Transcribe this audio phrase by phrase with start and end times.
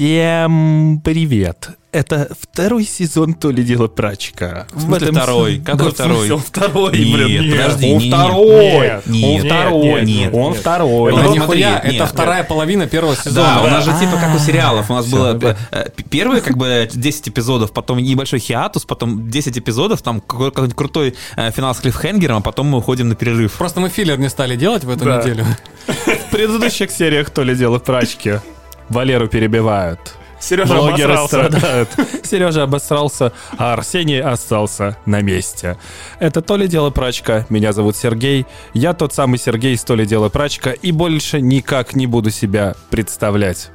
[0.00, 1.70] Всем привет!
[1.90, 4.66] Это второй сезон «То ли дело прачка».
[4.70, 5.58] В смысле второй?
[5.60, 6.16] Какой Да, второй?
[6.16, 7.50] смысле, он второй, Нет, блин.
[7.52, 8.72] подожди, он не- не- второй.
[8.72, 9.82] нет, нет, он второй.
[9.84, 10.60] нет, нет, он нет.
[10.60, 11.12] второй.
[11.12, 11.94] Ну, Он- нихуя, нет.
[11.94, 13.54] это вторая половина первого сезона.
[13.54, 14.90] Да, у нас же типа как у сериалов.
[14.90, 15.56] У нас всё, было да.
[15.70, 20.50] э, п- первые как бы 10 эпизодов, потом небольшой хиатус, потом 10 эпизодов, там какой-
[20.50, 23.54] какой-нибудь крутой э, финал с клиффхенгером, а потом мы уходим на перерыв.
[23.54, 25.22] Просто мы филлер не стали делать в эту Да.
[25.22, 25.46] неделю.
[25.86, 28.40] В предыдущих сериях «То ли дело прачки»
[28.88, 30.16] Валеру перебивают.
[30.38, 31.48] Сережа Блогеры обосрался.
[31.48, 31.88] страдают.
[32.24, 35.78] Сережа обосрался, а Арсений остался на месте.
[36.18, 37.46] Это «То ли дело прачка».
[37.48, 38.46] Меня зовут Сергей.
[38.74, 42.74] Я тот самый Сергей из «То ли дело прачка» и больше никак не буду себя
[42.90, 43.70] представлять.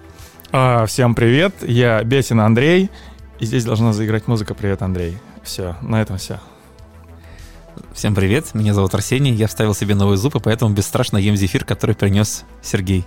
[0.51, 2.91] А, всем привет, я Бесин Андрей,
[3.39, 5.17] и здесь должна заиграть музыка «Привет, Андрей».
[5.43, 6.39] Все, на этом все.
[7.93, 11.65] Всем привет, меня зовут Арсений, я вставил себе новый зуб, и поэтому бесстрашно ем зефир,
[11.65, 13.05] который принес Сергей.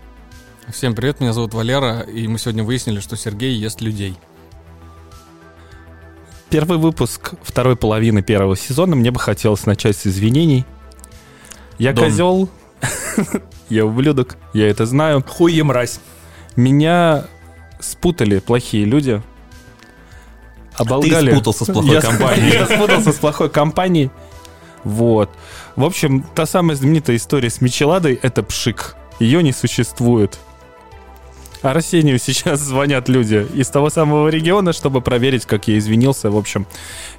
[0.71, 4.17] Всем привет, меня зовут Валера, и мы сегодня выяснили, что Сергей ест людей.
[6.51, 8.97] Первый выпуск второй половины первого сезона.
[8.97, 10.65] Мне бы хотелось начать с извинений.
[11.79, 12.05] Я Дон.
[12.05, 12.49] козел,
[13.69, 15.23] я ублюдок, я это знаю.
[15.27, 16.01] Хуй мразь.
[16.57, 17.25] Меня
[17.81, 19.21] спутали плохие люди.
[20.77, 21.33] Оболгали.
[21.33, 22.53] спутался с плохой Я- компанией.
[22.53, 24.11] Я спутался с плохой компанией.
[24.83, 25.31] Вот.
[25.77, 28.97] В общем, та самая знаменитая история с Мичеладой— это пшик.
[29.19, 30.39] Ее не существует.
[31.71, 36.31] Арсению сейчас звонят люди из того самого региона, чтобы проверить, как я извинился.
[36.31, 36.67] В общем,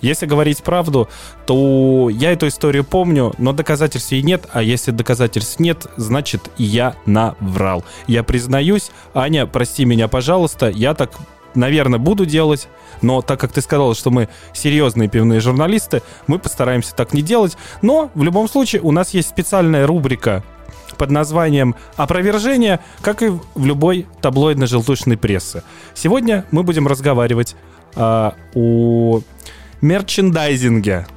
[0.02, 1.09] если говорить правду,
[1.45, 6.95] то я эту историю помню, но доказательств ей нет, а если доказательств нет, значит, я
[7.05, 7.83] наврал.
[8.07, 11.11] Я признаюсь, Аня, прости меня, пожалуйста, я так,
[11.55, 12.67] наверное, буду делать,
[13.02, 17.57] но так как ты сказал, что мы серьезные пивные журналисты, мы постараемся так не делать.
[17.81, 20.43] Но в любом случае у нас есть специальная рубрика
[20.97, 25.64] под названием «Опровержение», как и в любой таблоидно-желтушной прессы.
[25.94, 27.55] Сегодня мы будем разговаривать
[27.95, 29.22] а, о
[29.81, 31.08] мерчендайзинге.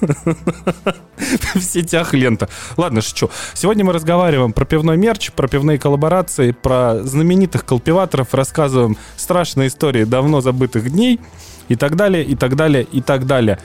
[1.54, 2.48] В сетях лента.
[2.76, 3.30] Ладно, шучу.
[3.54, 10.04] Сегодня мы разговариваем про пивной мерч, про пивные коллаборации, про знаменитых колпиваторов, рассказываем страшные истории
[10.04, 11.20] давно забытых дней
[11.68, 13.58] и так далее, и так далее, и так далее.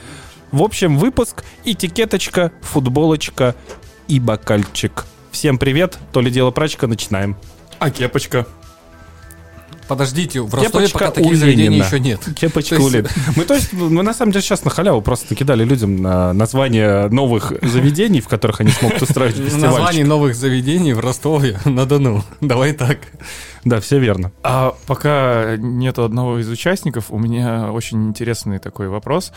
[0.51, 3.55] В общем, выпуск, этикеточка, футболочка
[4.07, 5.05] и бокальчик.
[5.35, 7.35] Всем привет, то ли дело прачка, начинаем.
[7.77, 8.47] А кепочка?
[9.89, 11.83] Подождите, в Ростове Кепочка пока таких у заведений Ленина.
[11.83, 12.21] еще нет.
[12.37, 13.09] Кепочка То есть- улит.
[13.35, 17.09] Мы, то есть, мы на самом деле сейчас на халяву просто накидали людям на название
[17.09, 20.05] новых заведений, в которых они смогут устроить фестиваль.
[20.05, 22.23] новых заведений в Ростове на Дону.
[22.39, 22.99] Давай так.
[23.65, 24.31] Да, все верно.
[24.41, 29.33] А пока нету одного из участников, у меня очень интересный такой вопрос.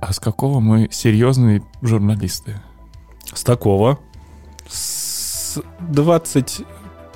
[0.00, 2.60] А с какого мы серьезные журналисты?
[3.32, 4.00] С такого.
[4.68, 6.62] С 20...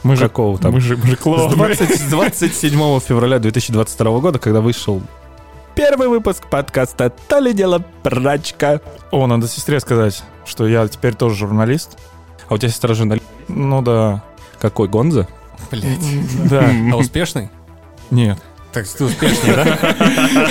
[0.03, 0.73] Мы же, Какого там?
[0.73, 1.55] мы же, мы же С клоуны.
[1.55, 5.03] 20 с 27 февраля 2022 года, когда вышел
[5.75, 8.81] первый выпуск подкаста «То ли дело прачка».
[9.11, 11.99] О, надо сестре сказать, что я теперь тоже журналист.
[12.49, 13.27] А у тебя сестра журналист?
[13.49, 14.23] Ну да.
[14.59, 15.29] Какой, Гонза?
[15.71, 16.49] Блять.
[16.49, 16.71] Да.
[16.93, 17.51] А успешный?
[18.11, 18.39] Нет.
[18.73, 19.79] Так ты успешнее, да?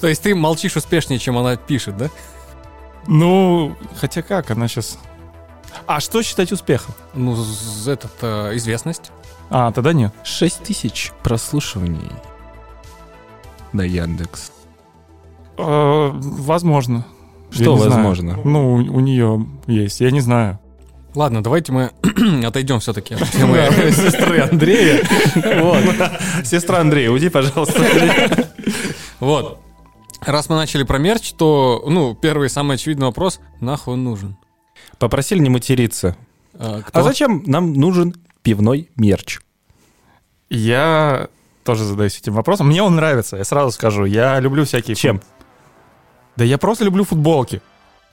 [0.00, 2.10] То есть ты молчишь успешнее, чем она пишет, да?
[3.06, 4.98] Ну, хотя как, она сейчас...
[5.86, 6.94] А что считать успехом?
[7.14, 7.36] Ну,
[7.86, 9.12] этот, э, известность.
[9.50, 10.12] А, тогда нет.
[10.24, 12.10] 6 тысяч прослушиваний
[13.72, 14.52] на Яндекс.
[15.58, 17.06] Э, возможно.
[17.50, 17.90] Что знаю.
[17.90, 18.38] возможно?
[18.44, 20.58] Ну, у, у нее есть, я не знаю.
[21.14, 21.92] Ладно, давайте мы
[22.44, 23.56] отойдем все-таки от темы
[23.90, 25.02] сестры Андрея.
[25.62, 25.82] Вот.
[26.44, 27.82] Сестра Андрея, уйди, пожалуйста.
[29.20, 29.60] Вот.
[30.20, 34.36] Раз мы начали про мерч, то, ну, первый самый очевидный вопрос, нахуй он нужен?
[34.98, 36.16] Попросили не материться.
[36.54, 37.00] А, кто?
[37.00, 39.40] А зачем нам нужен пивной мерч?
[40.48, 41.28] Я
[41.64, 42.68] тоже задаюсь этим вопросом.
[42.68, 44.04] Мне он нравится, я сразу скажу.
[44.04, 44.94] Я люблю всякие...
[44.94, 45.20] Чем?
[46.36, 47.60] Да я просто люблю футболки.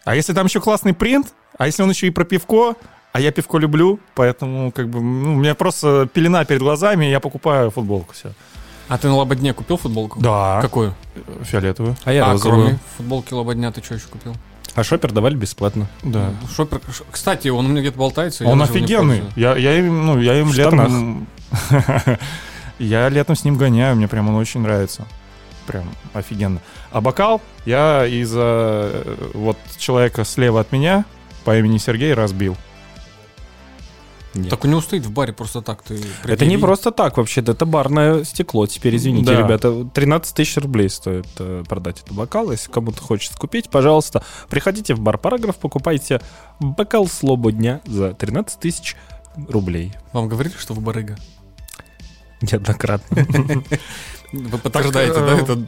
[0.05, 2.75] А если там еще классный принт, а если он еще и про пивко,
[3.11, 7.09] а я пивко люблю, поэтому как бы ну, у меня просто пелена перед глазами, и
[7.11, 8.33] я покупаю футболку все.
[8.87, 10.19] А ты на Лободне купил футболку?
[10.19, 10.59] Да.
[10.61, 10.93] Какую?
[11.43, 11.95] Фиолетовую.
[12.03, 12.63] А я а розовую.
[12.63, 14.35] кроме футболки Лободня ты что еще купил?
[14.75, 15.87] А шопер давали бесплатно.
[16.01, 16.33] Да.
[16.55, 16.81] Шопер.
[17.11, 18.45] Кстати, он у меня где-то болтается.
[18.45, 19.23] Он офигенный.
[19.35, 21.27] Я, я им, ну, я им В летом...
[22.79, 25.05] Я летом с ним гоняю, мне прям он очень нравится.
[25.67, 26.59] Прям офигенно.
[26.91, 31.05] А бокал я из-за э, вот человека слева от меня
[31.45, 32.57] по имени Сергей разбил.
[34.33, 34.49] Нет.
[34.49, 35.83] Так у него стоит в баре просто так.
[35.83, 38.65] Ты Это не просто так вообще-то, это барное стекло.
[38.65, 39.39] Теперь, извините, Да.
[39.39, 42.51] ребята, 13 тысяч рублей стоит э, продать этот бокал.
[42.51, 46.19] Если кому-то хочется купить, пожалуйста, приходите в бар Параграф, покупайте
[46.59, 48.95] бокал слобо дня за 13 тысяч
[49.35, 49.93] рублей.
[50.13, 51.17] Вам говорили, что вы барыга?
[52.43, 53.25] неоднократно.
[54.33, 55.67] Вы подтверждаете, да, э, это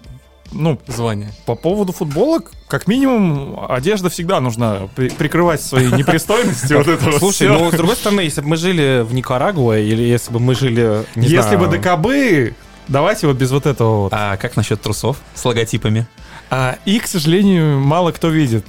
[0.52, 1.32] Ну, звание?
[1.46, 6.74] по поводу футболок, как минимум, одежда всегда нужна при- прикрывать свои непристойности.
[6.74, 10.32] Вот это Слушай, ну, с другой стороны, если бы мы жили в Никарагуа, или если
[10.32, 12.56] бы мы жили, Если бы ДКБ,
[12.88, 14.14] давайте вот без вот этого вот.
[14.14, 16.08] А как насчет трусов с логотипами?
[16.50, 18.66] А их, к сожалению, мало кто видит.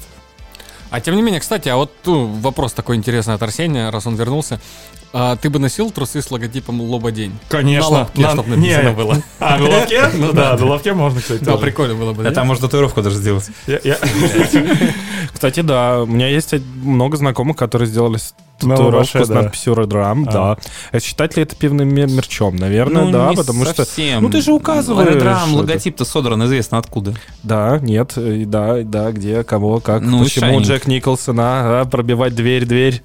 [0.90, 4.14] А тем не менее, кстати, а вот ну, вопрос такой интересный от Арсения, раз он
[4.16, 4.60] вернулся.
[5.12, 7.32] А ты бы носил трусы с логотипом Лоба День?
[7.48, 7.90] Конечно.
[7.90, 8.90] На лобке, чтоб написано не.
[8.94, 9.22] было.
[9.40, 10.02] А, на лобке?
[10.14, 11.42] Ну да, на лобке можно, кстати.
[11.42, 12.24] Да, прикольно было бы.
[12.30, 13.48] Там можно татуировку даже сделать.
[15.32, 18.18] Кстати, да, у меня есть много знакомых, которые сделали
[18.62, 19.34] На татуировку с да.
[19.42, 20.32] надписью Редрам, А.
[20.32, 20.56] да.
[20.92, 22.56] А Считать ли это пивным мер- мерчом?
[22.56, 23.84] Наверное, Ну, да, потому что...
[24.20, 25.56] Ну, ты же указываешь Редрам, это.
[25.58, 27.14] логотип-то содран известно откуда.
[27.42, 30.60] Да, нет, э, да, да, где, кого, как, Ну, почему.
[30.60, 33.02] Джек Николсона, а, пробивать дверь, дверь.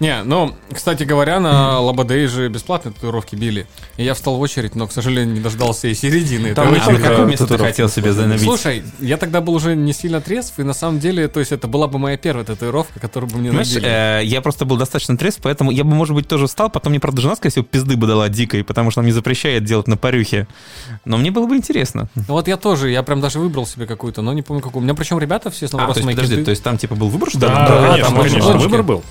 [0.00, 3.66] Не, ну, кстати говоря, на Лободей же бесплатные татуировки били.
[3.96, 6.54] И я встал в очередь, но, к сожалению, не дождался и середины.
[6.54, 8.42] Там А какое место ты хотел себе занабить?
[8.42, 11.68] Слушай, я тогда был уже не сильно трезв, и на самом деле, то есть это
[11.68, 13.88] была бы моя первая татуировка, которую бы мне Знаешь, набили.
[13.88, 17.00] э, я просто был достаточно трезв, поэтому я бы, может быть, тоже встал, потом мне,
[17.00, 19.96] правда, жена, скорее всего, пизды бы дала дикой, потому что она мне запрещает делать на
[19.96, 20.46] парюхе.
[21.04, 22.08] Но мне было бы интересно.
[22.14, 24.80] Ну Вот я тоже, я прям даже выбрал себе какую-то, но не помню какую.
[24.80, 26.44] У меня причем ребята все с А, то есть, подожди, киты.
[26.44, 27.46] то есть там, типа, был выбор, что ли?
[27.46, 29.02] Да, да, конечно, там конечно, выбор был.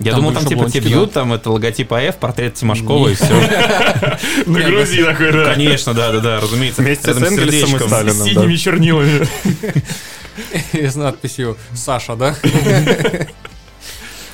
[0.00, 3.32] Я Там думал, там, типа, тебе бьют, там это логотип АФ, портрет Тимошкова и все.
[4.46, 5.54] На груди такой, да.
[5.54, 6.82] Конечно, да, да, да, разумеется.
[6.82, 7.78] Вместе с Энгельсом и.
[7.78, 8.16] Сталином.
[8.16, 9.26] С синими чернилами.
[10.72, 12.34] И с надписью «Саша», да?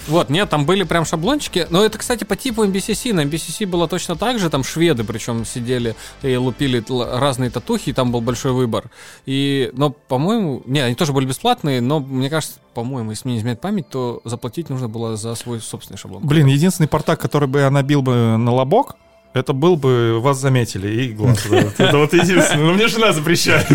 [0.08, 1.67] Вот, нет, там были прям шаблончики.
[1.70, 3.12] Но это, кстати, по типу MBCC.
[3.12, 4.50] На MBCC было точно так же.
[4.50, 6.85] Там шведы причем сидели и лупили
[7.19, 8.91] разные татухи, и там был большой выбор.
[9.26, 10.62] И, но, по-моему...
[10.67, 14.20] Не, они тоже были бесплатные, но, мне кажется, по-моему, если мне не изменяет память, то
[14.25, 16.26] заплатить нужно было за свой собственный шаблон.
[16.26, 18.96] Блин, единственный портак, который бы я набил бы на лобок,
[19.32, 21.47] это был бы вас заметили и глаз.
[21.50, 21.59] да.
[21.79, 22.65] Это вот единственное.
[22.67, 23.67] Но мне жена запрещает.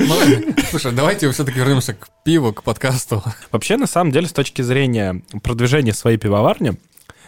[0.00, 0.14] Ну,
[0.70, 3.22] Слушай, давайте все-таки вернемся к пиву, к подкасту.
[3.50, 6.74] Вообще, на самом деле, с точки зрения продвижения своей пивоварни,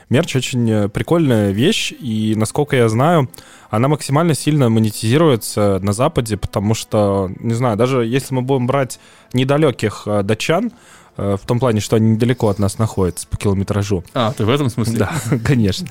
[0.08, 3.30] мерч очень э, прикольная вещь, и, насколько я знаю,
[3.70, 8.98] она максимально сильно монетизируется на Западе, потому что, не знаю, даже если мы будем брать
[9.32, 10.72] недалеких э, датчан,
[11.16, 14.04] э, в том плане, что они недалеко от нас находятся по километражу.
[14.12, 14.98] А, ты в этом смысле?
[14.98, 15.12] Да,
[15.44, 15.86] конечно.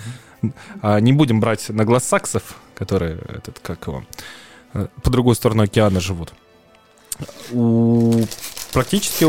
[0.82, 4.04] А, Не будем брать наглосаксов, которые, этот, как его,
[4.74, 6.34] э, по другую сторону океана живут.
[7.52, 8.24] У
[8.72, 9.26] практически...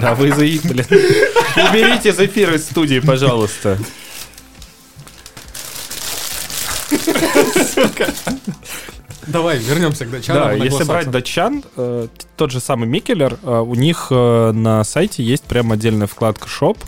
[0.00, 0.58] Да, вы заи...
[0.62, 0.84] блин.
[0.90, 3.78] Уберите из эфира из студии, пожалуйста.
[9.26, 10.42] Давай, вернемся к датчанам.
[10.42, 12.06] Да, если брать датчан, э,
[12.36, 16.78] тот же самый Mikkeller, э, у них э, на сайте есть прям отдельная вкладка «Shop».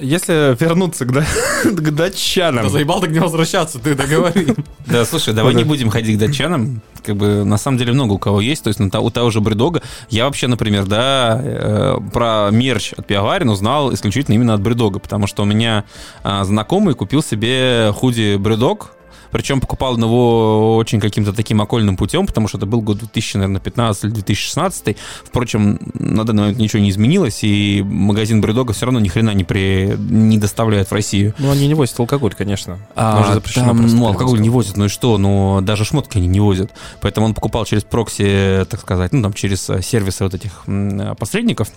[0.00, 1.24] Если вернуться к, да-
[1.64, 2.64] к датчанам...
[2.64, 4.48] Да заебал так не возвращаться, ты договори.
[4.86, 6.82] Да, слушай, давай не будем ходить к датчанам.
[7.02, 8.64] Как бы на самом деле много у кого есть.
[8.64, 9.82] То есть то- у того же BrewDog а.
[10.10, 15.26] Я вообще, например, да, э, про мерч от Пиаварин узнал исключительно именно от Бредога, потому
[15.26, 15.84] что у меня
[16.22, 18.90] а, знакомый купил себе худи Бредог.
[19.34, 24.04] Причем покупал он его очень каким-то таким окольным путем, потому что это был год 2015
[24.04, 24.96] или 2016.
[25.24, 29.42] Впрочем, на данный момент ничего не изменилось, и магазин Бредога все равно ни хрена не,
[29.42, 29.96] при...
[29.98, 31.34] не доставляет в Россию.
[31.38, 32.78] Ну, они не возят алкоголь, конечно.
[32.94, 35.18] А, там, ну, алкоголь не возят, ну и что?
[35.18, 36.70] Ну, даже шмотки они не возят.
[37.00, 41.16] Поэтому он покупал через прокси, так сказать, ну, там, через э, сервисы вот этих э,
[41.18, 41.70] посредников.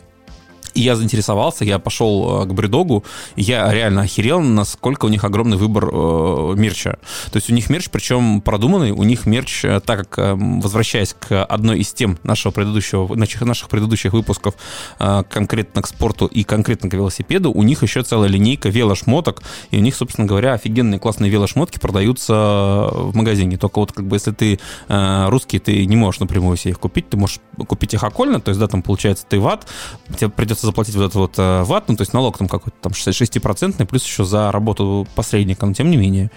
[0.77, 3.03] Я заинтересовался, я пошел э, к Бредогу,
[3.35, 6.99] я реально охерел, насколько у них огромный выбор э, мерча.
[7.31, 11.15] То есть у них мерч, причем продуманный, у них мерч, э, так как, э, возвращаясь
[11.19, 14.53] к одной из тем нашего предыдущего, наших, наших предыдущих выпусков,
[14.99, 19.41] э, конкретно к спорту и конкретно к велосипеду, у них еще целая линейка велошмоток,
[19.71, 23.57] и у них, собственно говоря, офигенные классные велошмотки продаются в магазине.
[23.57, 27.09] Только вот как бы если ты э, русский, ты не можешь напрямую себе их купить,
[27.09, 29.67] ты можешь купить их окольно, то есть, да, там получается ты ват,
[30.15, 32.91] тебе придется заплатить вот этот вот э, ват, ну, то есть налог там какой-то там
[32.91, 36.31] 6%, плюс еще за работу посредника, но тем не менее.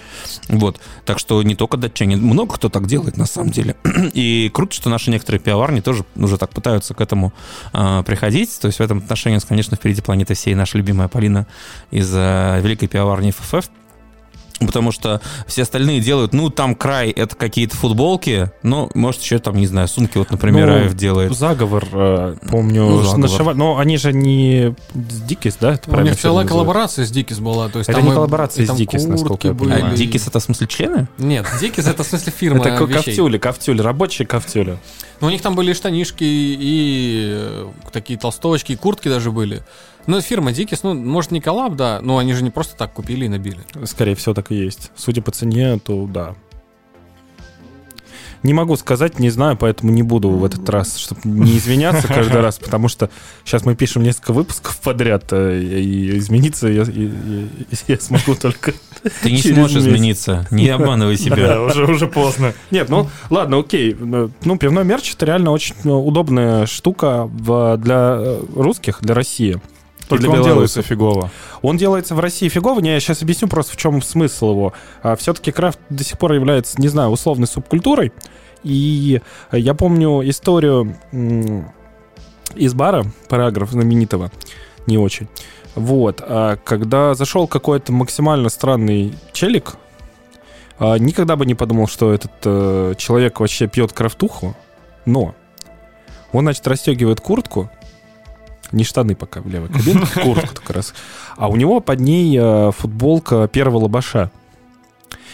[0.48, 0.80] Вот.
[1.04, 3.76] Так что не только датчане, много кто так делает на самом деле.
[4.14, 7.32] И круто, что наши некоторые пивоварни тоже уже так пытаются к этому
[7.72, 8.58] э, приходить.
[8.60, 11.46] То есть в этом отношении, конечно, впереди планеты всей наша любимая Полина
[11.90, 13.68] из э, великой пивоварни ФФ.
[14.60, 19.56] Потому что все остальные делают, ну, там край, это какие-то футболки, ну, может, еще там,
[19.56, 21.34] не знаю, сумки, вот, например, Ну, АФ делает.
[21.34, 23.18] Заговор, э, помню, Ну, заговор.
[23.20, 25.72] нашивали- Но они же не с Дикис, да?
[25.74, 27.68] это У правильно них целая коллаборация с Дикис была.
[27.70, 29.82] То есть Это там не и- коллаборация и с Dickies, насколько я понимаю.
[29.84, 29.92] были.
[29.94, 31.08] А Дикис это в смысле члены?
[31.16, 34.78] Нет, Дикис это в смысле фирма Это ковтюли, ковтюли, рабочие ковтюли.
[35.22, 39.62] Ну, у них там были и штанишки, и э, такие толстовочки, и куртки даже были.
[40.06, 43.26] Ну, фирма Дикис, ну, может, не коллаб, да, но они же не просто так купили
[43.26, 43.60] и набили.
[43.84, 44.90] Скорее всего, так и есть.
[44.96, 46.34] Судя по цене, то да.
[48.42, 52.40] Не могу сказать, не знаю, поэтому не буду в этот раз, чтобы не извиняться каждый
[52.40, 53.10] раз, потому что
[53.44, 57.48] сейчас мы пишем несколько выпусков подряд, э, и измениться я, я-
[57.86, 58.72] я- смогу только...
[59.22, 59.88] Ты не через сможешь месяц.
[59.90, 60.46] измениться.
[60.50, 61.36] Не обманывай себя.
[61.48, 62.54] Да, уже, уже поздно.
[62.70, 63.94] Нет, ну ладно, окей.
[63.94, 69.60] Ну, пивной мерч это реально очень э, удобная штука для э, русских, для России.
[70.10, 71.30] Только для он делается фигово.
[71.62, 72.80] Он делается в России фигово.
[72.80, 74.72] Не, я сейчас объясню просто, в чем смысл его.
[75.16, 78.12] все-таки крафт до сих пор является, не знаю, условной субкультурой.
[78.62, 79.20] И
[79.52, 80.96] я помню историю
[82.54, 84.30] из бара, параграф знаменитого,
[84.86, 85.28] не очень.
[85.74, 89.76] Вот, а когда зашел какой-то максимально странный челик,
[90.78, 94.56] а, никогда бы не подумал, что этот э, человек вообще пьет крафтуху,
[95.06, 95.34] но
[96.32, 97.70] он, значит, расстегивает куртку,
[98.72, 100.94] не штаны пока в левой кабинке, куртку как раз,
[101.36, 104.30] а у него под ней э, футболка первого лобаша.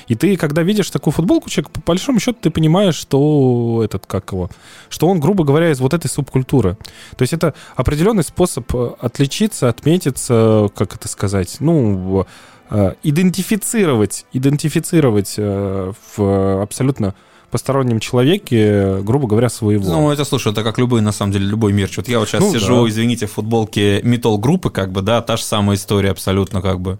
[0.08, 4.30] И ты, когда видишь такую футболку, человек, по большому счету, ты понимаешь, что этот, как
[4.30, 4.48] его,
[4.88, 6.76] что он, грубо говоря, из вот этой субкультуры.
[7.16, 12.24] То есть это определенный способ э, отличиться, отметиться, как это сказать, ну,
[12.70, 17.14] э, идентифицировать, идентифицировать в абсолютно
[17.50, 19.88] постороннем человеке, грубо говоря, своего.
[19.90, 21.96] Ну, это, слушай, это как любой, на самом деле, любой мерч.
[21.96, 22.90] Вот я вот сейчас Ну, сижу, да.
[22.90, 26.98] извините, в футболке метал группы, как бы, да, та же самая история абсолютно, как бы.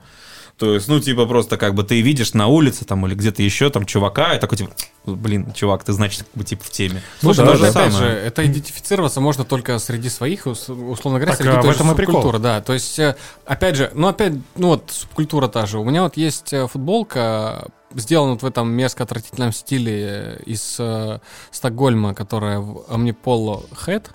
[0.58, 3.68] То есть, ну, типа, просто как бы ты видишь на улице там или где-то еще
[3.68, 4.70] там чувака, и такой, типа,
[5.04, 7.02] блин, чувак, ты, значит, как бы, типа, в теме.
[7.20, 7.68] Слушай, да, ну, да.
[7.68, 8.10] опять самое.
[8.12, 11.76] же, это идентифицироваться можно только среди своих, ус- условно говоря, Так, среди а той в
[11.76, 12.62] же этом субкультуры, да.
[12.62, 15.78] То есть, э, опять же, ну опять, ну вот субкультура та же.
[15.78, 20.76] У меня вот есть э, футболка, сделана вот в этом мерзко отвратительном стиле э, из
[20.78, 21.18] э,
[21.50, 24.06] Стокгольма, которая в Omnipolo Head,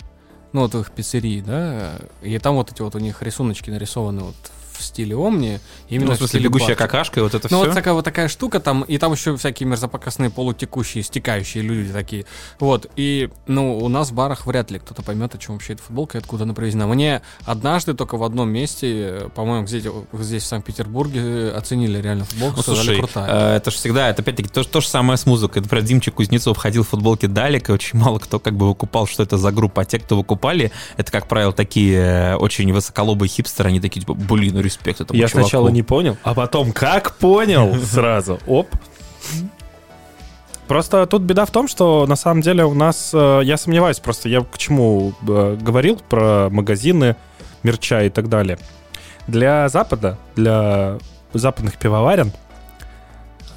[0.52, 4.22] ну вот в их пиццерии, да, и там вот эти вот у них рисуночки нарисованы
[4.22, 4.36] вот
[4.82, 6.78] в стиле Омни, именно Ну, в смысле, стиле бегущая Бахча.
[6.82, 7.66] какашка, и вот это Ну, все.
[7.66, 12.26] вот такая вот такая штука там, и там еще всякие мерзопакостные, полутекущие, стекающие люди такие.
[12.60, 15.82] Вот, и, ну, у нас в барах вряд ли кто-то поймет, о чем вообще эта
[15.82, 16.86] футболка и откуда она привезена.
[16.86, 22.56] Мне однажды только в одном месте, по-моему, здесь, здесь в Санкт-Петербурге, э, оценили реально футболку,
[22.58, 23.54] Ну, слушай, крутая.
[23.54, 25.62] э, это же всегда, это опять-таки то, то же самое с музыкой.
[25.62, 29.22] Например, Димчик Кузнецов ходил в футболке Далек, и очень мало кто как бы выкупал, что
[29.22, 29.82] это за группа.
[29.82, 34.14] А те, кто выкупали, это, как правило, такие э, очень высоколобые хипстеры, они такие, типа,
[34.14, 35.48] блин, респект этому Я чуваку.
[35.48, 38.38] сначала не понял, а потом как понял сразу.
[38.46, 38.68] Оп.
[40.68, 44.28] Просто тут беда в том, что на самом деле у нас, э, я сомневаюсь, просто
[44.28, 47.16] я к чему э, говорил про магазины,
[47.62, 48.58] мерча и так далее.
[49.26, 50.98] Для Запада, для
[51.34, 52.32] западных пивоварен,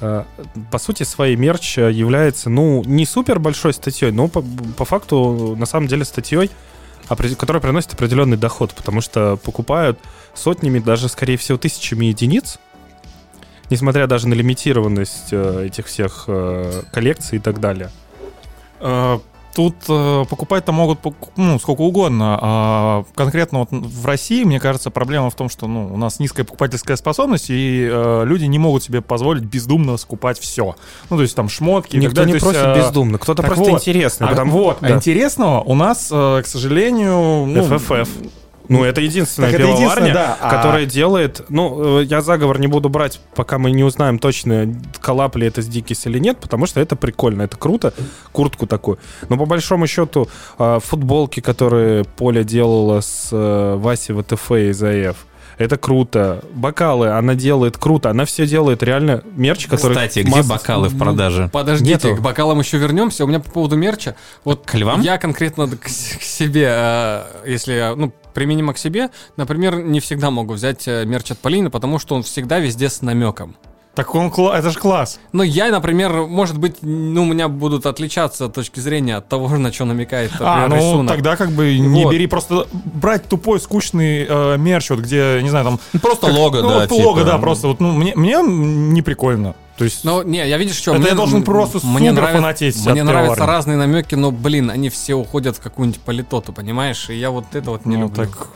[0.00, 0.24] э,
[0.70, 4.44] по сути, своей мерч является, ну, не супер большой статьей, но по,
[4.76, 6.50] по факту, на самом деле, статьей,
[7.08, 9.98] которая приносит определенный доход, потому что покупают
[10.34, 12.58] сотнями, даже, скорее всего, тысячами единиц,
[13.70, 17.90] несмотря даже на лимитированность э, этих всех э, коллекций и так далее.
[19.56, 20.98] Тут э, покупать-то могут
[21.36, 22.38] ну, сколько угодно.
[22.42, 26.44] А конкретно вот в России, мне кажется, проблема в том, что ну, у нас низкая
[26.44, 30.76] покупательская способность, и э, люди не могут себе позволить бездумно скупать все.
[31.08, 31.96] Ну, то есть там шмотки.
[31.96, 32.34] Никто далее.
[32.34, 33.80] не То есть, просит э, бездумно, кто-то просто вот.
[33.80, 34.26] интересный.
[34.26, 34.94] А, потому- вот, а да.
[34.94, 37.46] интересного у нас, э, к сожалению...
[37.46, 38.08] ну, FFF.
[38.68, 41.42] Ну, это единственная Так это пивоварня, единственное, да, а- которая делает...
[41.48, 45.62] Ну, э, я заговор не буду брать, пока мы не узнаем точно, коллап ли это
[45.62, 47.92] с Дикис или нет, потому что это прикольно, это круто,
[48.32, 48.98] куртку такую.
[49.28, 55.16] Но по большому счету, э, футболки, которые Поля делала с э, Васей ВТФ из АФ,
[55.58, 56.44] это круто.
[56.52, 58.10] Бокалы она делает круто.
[58.10, 59.94] Она все делает реально мерч, который...
[59.94, 61.48] Кстати, где масса- бокалы в продаже?
[61.52, 62.16] Подождите, нету.
[62.16, 63.24] к бокалам еще вернемся.
[63.24, 64.16] У меня по поводу мерча.
[64.44, 65.00] Вот К львам?
[65.00, 70.86] Я конкретно к, к себе, если, ну, применимо к себе, например, не всегда могу взять
[70.86, 73.56] э, мерч от Полины, потому что он всегда везде с намеком.
[73.96, 75.18] Так он, кла- это же класс.
[75.32, 79.72] Но я, например, может быть, ну, у меня будут отличаться точки зрения от того, на
[79.72, 81.14] что намекает А, например, ну рисунок.
[81.14, 82.12] тогда как бы не Вот.
[82.12, 85.80] бери просто брать тупой скучный э, мерч, вот где, не знаю, там...
[85.94, 87.06] Ну, Просто как- лого, ну, да, вот типа.
[87.06, 89.54] лого, да, просто вот, ну, мне, мне не прикольно.
[89.78, 90.04] То есть...
[90.04, 93.02] Ну, не, я видишь, что Это мне, я должен просто мне супер нравится, фанатеть Мне
[93.02, 97.08] нравятся разные намеки, но, блин, они все уходят в какую-нибудь политоту, понимаешь?
[97.08, 98.26] И я вот это вот не ну, люблю.
[98.26, 98.48] так...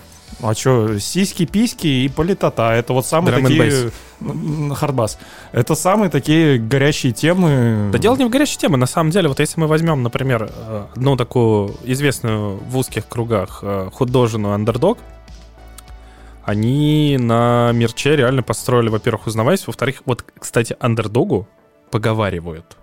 [0.43, 2.73] А что, сиськи, письки и политота.
[2.73, 4.75] Это вот самые Drum такие...
[4.75, 5.19] Хардбас.
[5.53, 7.91] Это самые такие горячие темы.
[7.93, 8.77] Да дело не в горячей теме.
[8.77, 13.61] На самом деле, вот если мы возьмем, например, э, одну такую известную в узких кругах
[13.63, 14.99] э, художественную андердог,
[16.45, 21.47] они на мерче реально построили, во-первых, узнавайся, во-вторых, вот, кстати, андердогу
[21.91, 22.77] поговаривают.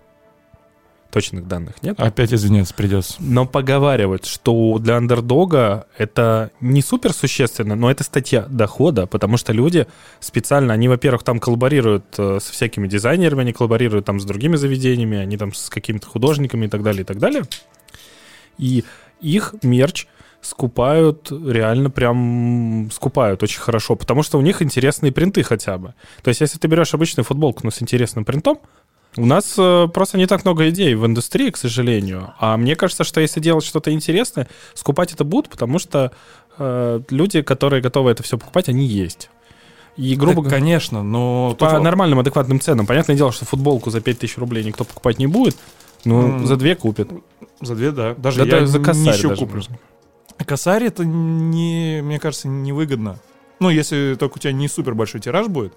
[1.18, 2.00] То точных данных нет.
[2.00, 3.16] Опять извиняться придется.
[3.20, 9.52] Но поговаривают, что для андердога это не супер существенно, но это статья дохода, потому что
[9.52, 9.88] люди
[10.20, 15.18] специально, они, во-первых, там коллаборируют э, со всякими дизайнерами, они коллаборируют там с другими заведениями,
[15.18, 17.44] они там с какими-то художниками и так далее, и так далее.
[18.60, 18.84] И
[19.20, 20.08] их мерч
[20.42, 25.94] скупают, реально прям скупают очень хорошо, потому что у них интересные принты хотя бы.
[26.22, 28.60] То есть, если ты берешь обычную футболку, но с интересным принтом,
[29.18, 32.34] у нас э, просто не так много идей в индустрии, к сожалению.
[32.40, 36.12] А мне кажется, что если делать что-то интересное, скупать это будут, потому что
[36.58, 39.30] э, люди, которые готовы это все покупать, они есть.
[39.96, 41.56] И грубо говоря, конечно, но...
[41.58, 42.86] по тут- нормальным, адекватным ценам.
[42.86, 45.58] Понятное дело, что футболку за 5000 рублей никто покупать не будет,
[46.06, 46.46] но М.
[46.46, 47.10] за две купит.
[47.62, 48.14] За две, да.
[48.16, 49.56] Даже Да я за нищую даже куплю.
[49.56, 49.78] можно.
[50.46, 53.18] Косарь это не, мне кажется, невыгодно.
[53.60, 55.74] Ну, если только у тебя не супер большой тираж будет.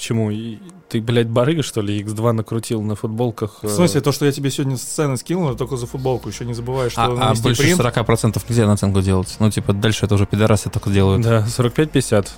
[0.00, 0.30] Почему?
[0.30, 0.56] И
[0.88, 3.58] Ты, блядь, барыга, что ли, X2 накрутил на футболках?
[3.62, 6.30] В смысле, то, что я тебе сегодня с цены скинул, это только за футболку.
[6.30, 7.78] Еще не забывай, что А, а больше принт.
[7.78, 9.36] 40% нельзя наценку делать.
[9.40, 11.22] Ну, типа, дальше это уже пидорасы только делают.
[11.22, 12.28] Да, 45-50.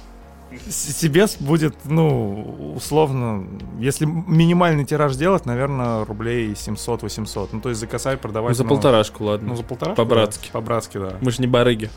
[0.68, 3.46] С- Себе будет, ну, условно,
[3.78, 7.50] если минимальный тираж делать, наверное, рублей 700-800.
[7.52, 8.50] Ну, то есть за косарь продавать...
[8.50, 9.50] Ну, за ну, полторашку, ладно.
[9.50, 9.94] Ну, за полтора?
[9.94, 10.50] По-братски.
[10.50, 11.12] По-братски, да.
[11.20, 11.90] Мы же не барыги,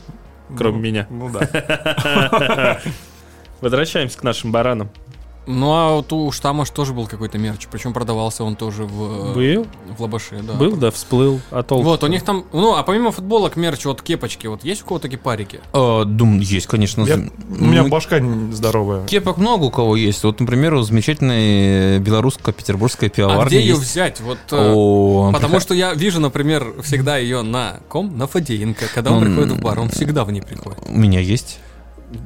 [0.56, 1.06] кроме Ну, меня.
[1.10, 2.80] Ну да.
[3.60, 4.90] Возвращаемся к нашим баранам.
[5.46, 9.32] Ну, а вот у Штама тоже был какой-то мерч, причем продавался он тоже в...
[9.34, 9.66] Был?
[9.96, 10.54] В Лабаше, да.
[10.54, 11.40] Был, да, всплыл.
[11.50, 11.84] А толку?
[11.84, 15.08] Вот, у них там, ну, а помимо футболок, мерч, вот кепочки, вот есть у кого-то
[15.08, 15.60] кипарики?
[15.72, 17.04] Э, Дум, есть, конечно.
[17.04, 19.06] Я- У меня Ну, башка здоровая.
[19.06, 20.24] Кепок много у кого есть.
[20.24, 23.82] Вот, например, у замечательной белорусско-петербургской пивоварни а где ее есть.
[23.82, 24.20] взять?
[24.20, 28.18] Вот, э, О, потому что я вижу, например, всегда ее на ком?
[28.18, 28.86] На Фадеенко.
[28.94, 29.34] Когда он М.
[29.34, 30.78] приходит в бар, он всегда в ней приходит.
[30.86, 31.58] у меня есть.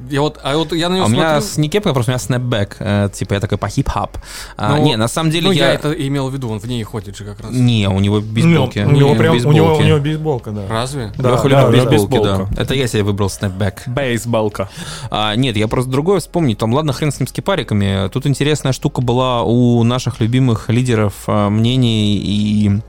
[0.09, 2.13] Я вот, а вот я на нее А у меня с- не кепка, просто у
[2.13, 2.75] меня snapback.
[2.79, 4.17] Э, типа я такой по хип-хап.
[4.57, 5.73] А, Ну, не, на самом деле Ну, я я...
[5.73, 7.51] это имел в виду, он в ней ходит же как раз.
[7.51, 8.79] Не, у него бейсболки.
[8.79, 9.83] У него Не, прям, у него, у бейсболки.
[9.87, 10.67] него бейсболка, да.
[10.69, 11.11] Разве?
[11.17, 12.37] Да, да, да, бейсболки, да.
[12.37, 12.61] бейсболка.
[12.61, 13.83] Это я себе выбрал снэпбэк.
[13.87, 14.69] Бейсболка.
[15.09, 16.57] А, нет, я просто другое вспомнить.
[16.59, 18.07] Там, ладно, хрен с ним с кипариками.
[18.09, 22.81] Тут интересная штука была у наших любимых лидеров а, мнений и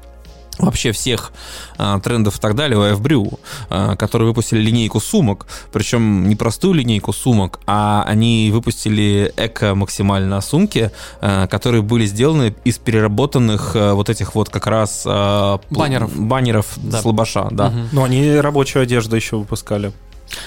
[0.62, 1.32] вообще всех
[1.78, 6.74] а, трендов и так далее, у F-Brew, а, которые выпустили линейку сумок, причем не простую
[6.74, 14.08] линейку сумок, а они выпустили эко-максимально сумки, а, которые были сделаны из переработанных а, вот
[14.08, 16.16] этих вот как раз а, Баннеров.
[16.16, 17.00] баннеров Да.
[17.00, 17.70] с лобаша, да.
[17.70, 17.88] Мгм.
[17.92, 19.92] Ну, они рабочую одежду еще выпускали.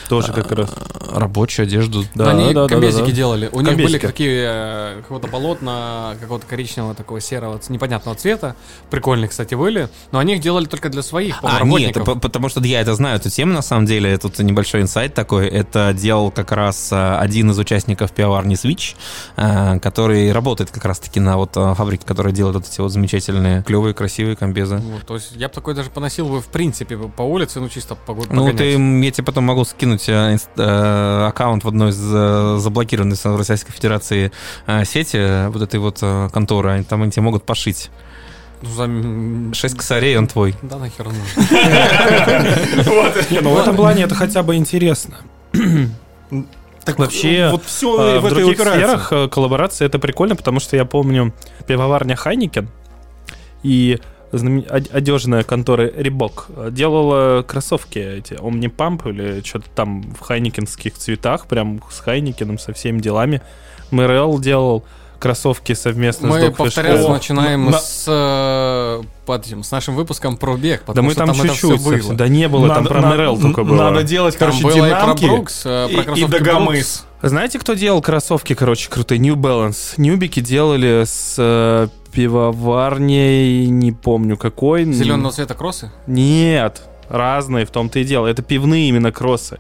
[0.10, 0.74] Тоже как раз.
[1.12, 2.06] Рабочую одежду.
[2.16, 3.12] Да, Они да, да, комбезики да.
[3.12, 3.50] делали.
[3.52, 4.06] У них были Комбезики.
[4.06, 8.56] такие э, какого-то полотна, какого-то коричневого, такого серого, непонятного цвета.
[8.90, 9.90] Прикольные, кстати, были.
[10.12, 13.30] Но они их делали только для своих, А, нет, потому что я это знаю, эту
[13.30, 17.60] тему, на самом деле, тут небольшой инсайт такой, это делал как раз а, один из
[17.60, 18.96] участников пивоварни Switch,
[19.38, 23.64] а, который работает как раз-таки на вот а, фабрике, которая делает вот эти вот замечательные,
[23.64, 24.78] клевые, красивые комбезы.
[24.78, 27.96] Вот, то есть я бы такой даже поносил бы в принципе по улице, ну чисто
[27.96, 32.58] погоду Ну, ты, я тебе потом могу скинуть инст- э, аккаунт в одной из э,
[32.60, 34.32] заблокированной в Российской Федерации
[34.68, 37.90] э, сети э, вот этой вот э, конторы, они там они тебе могут пошить.
[39.54, 40.56] Шесть косарей, он твой.
[40.62, 41.22] Да нахер нужно.
[43.42, 45.18] Ну в этом плане это хотя бы интересно.
[46.86, 50.86] Так Вообще, вот все в, в других сферах э, коллаборации это прикольно, потому что я
[50.86, 51.34] помню
[51.66, 52.70] пивоварня Хайникен
[53.64, 54.00] и
[54.38, 60.94] знамен- од- одежная контора Рибок делала кроссовки эти Omni Pump или что-то там в хайникенских
[60.96, 63.42] цветах, прям с Хайникеном, со всеми делами.
[63.92, 64.84] Мэрил делал
[65.20, 67.14] кроссовки совместно с Мы Dogfish повторяться Club.
[67.14, 71.28] начинаем на- с, э, под этим, с нашим выпуском про бег, Да мы что там
[71.36, 72.14] там, чуть-чуть, все было.
[72.14, 73.76] да не было, там Надо- про на- Мэрил только было.
[73.76, 77.06] Надо делать, Там короче, было и про динамки Брукс, э, и, про и кроссовки Дагомыс.
[77.24, 79.18] Знаете, кто делал кроссовки, короче, крутые?
[79.20, 79.94] New Balance.
[79.98, 84.86] Ньюбики делали с э, пивоварней, не помню какой.
[84.86, 85.92] Зеленого цвета кроссы?
[86.08, 88.28] Нет, разные в том-то и дело.
[88.28, 89.60] Это пивные именно кроссы.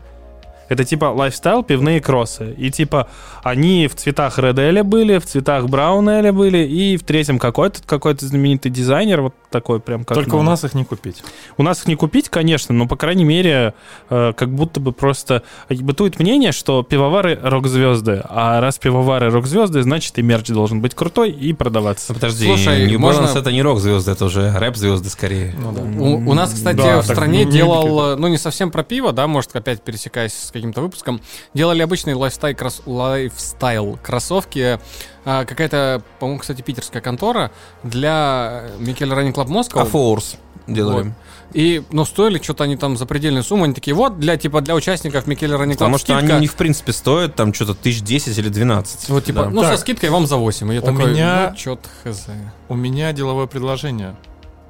[0.68, 2.56] Это типа лайфстайл, пивные кроссы.
[2.58, 3.08] И типа
[3.44, 7.82] они в цветах Red Ale были, в цветах Brown Ale были, и в третьем какой-то
[7.86, 10.50] какой-то знаменитый дизайнер, вот такой прям как Только у надо.
[10.52, 11.24] нас их не купить.
[11.58, 13.74] У нас их не купить, конечно, но, по крайней мере,
[14.10, 20.18] э, как будто бы просто бытует мнение, что пивовары рок-звезды, а раз пивовары рок-звезды, значит
[20.18, 22.14] и мерч должен быть крутой и продаваться.
[22.14, 25.56] Подожди, Слушай, New можно- Balance это не рок-звезды, это уже рэп-звезды скорее.
[25.58, 25.82] Ну да.
[25.82, 28.72] У, у нас, кстати, Да, в стране не- не делал, любите э, ну не совсем
[28.72, 31.22] про пиво, да, может, опять пересекаясь с каким-то выпуском,
[31.54, 34.80] делали обычные lifestyle, крос- lifestyle кроссовки.
[35.26, 37.52] А, какая-то, по-моему, кстати, питерская контора
[37.84, 39.82] для Mikkeller Running Club Москва.
[39.82, 41.04] А Force делали.
[41.04, 41.14] Вот.
[41.54, 43.64] И, ну, стоили что-то они там запредельную сумму.
[43.64, 46.36] Они такие, вот, для, типа, для участников Mikkeller Running Потому что скидка.
[46.36, 49.10] они, в принципе, стоят там что-то тысяч 10 или 12.
[49.10, 49.50] Вот, типа, Да.
[49.50, 49.72] ну, Так.
[49.76, 50.72] со скидкой вам за 8.
[50.72, 52.28] И я У такой, меня- ну, чё-то хз.
[52.68, 54.16] У меня деловое предложение.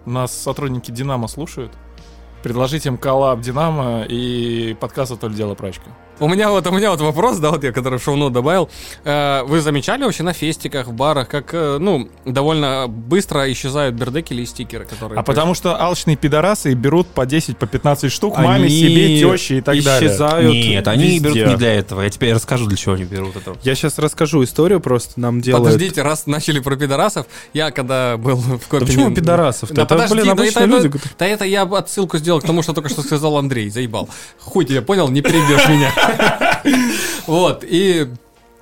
[0.05, 1.71] Нас сотрудники Динамо слушают.
[2.43, 5.85] Предложите им коллаб Динамо и подкаст «То ли дело прачка».
[6.19, 8.69] У меня вот у меня вот вопрос, да, вот я который в шоу добавил.
[9.03, 14.43] Э, Вы замечали вообще на фестиках, в барах, как, э, ну, довольно быстро исчезают бирдекели
[14.43, 15.19] и стикеры, которые...
[15.19, 19.57] А потому что алчные пидорасы берут по 10, по 15 штук Они маме, себе, теще
[19.57, 20.09] и так далее.
[20.09, 21.19] исчезают Нет, они везде.
[21.19, 22.01] берут не для этого.
[22.01, 23.55] Я тебе расскажу, для чего они берут это.
[23.63, 25.65] Я сейчас расскажу историю, просто нам делают...
[25.65, 28.87] Подождите, раз начали про пидорасов, я когда был в Да Копине...
[28.87, 29.69] почему пидорасов?
[29.71, 30.87] Да это, подожди, блин, да обычные это- люди.
[30.87, 34.07] это- Да это я отсылку сделал к тому, что только что сказал Андрей, заебал.
[34.39, 35.91] Хуй тебя понял, не перебьешь меня.
[37.27, 38.07] Вот, и...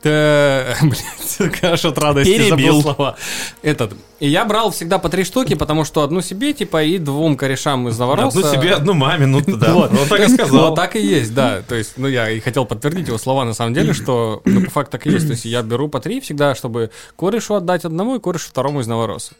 [0.04, 2.82] э, Блять, каш от радости забыл Перебил.
[2.82, 3.16] слова.
[3.62, 3.94] Этот.
[4.20, 7.88] И я брал всегда по три штуки, потому что одну себе, типа, и двум корешам
[7.90, 8.40] из Новороса.
[8.40, 9.74] Одну себе, одну маме, ну да.
[9.74, 9.92] Вот.
[9.92, 10.76] Он так и Вот сказал.
[10.76, 11.62] так и есть, да.
[11.68, 14.70] То есть, ну, я и хотел подтвердить его слова на самом деле, что ну, по
[14.72, 15.26] факту так и есть.
[15.28, 18.88] То есть, я беру по три всегда, чтобы корешу отдать одному и корешу второму из
[18.88, 19.34] Новороса.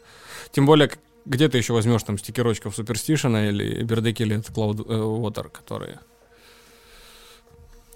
[0.52, 0.90] Тем более,
[1.24, 5.98] где ты еще возьмешь там стикерочков Суперстишена или Бердеки или Cloud э, Water, которые...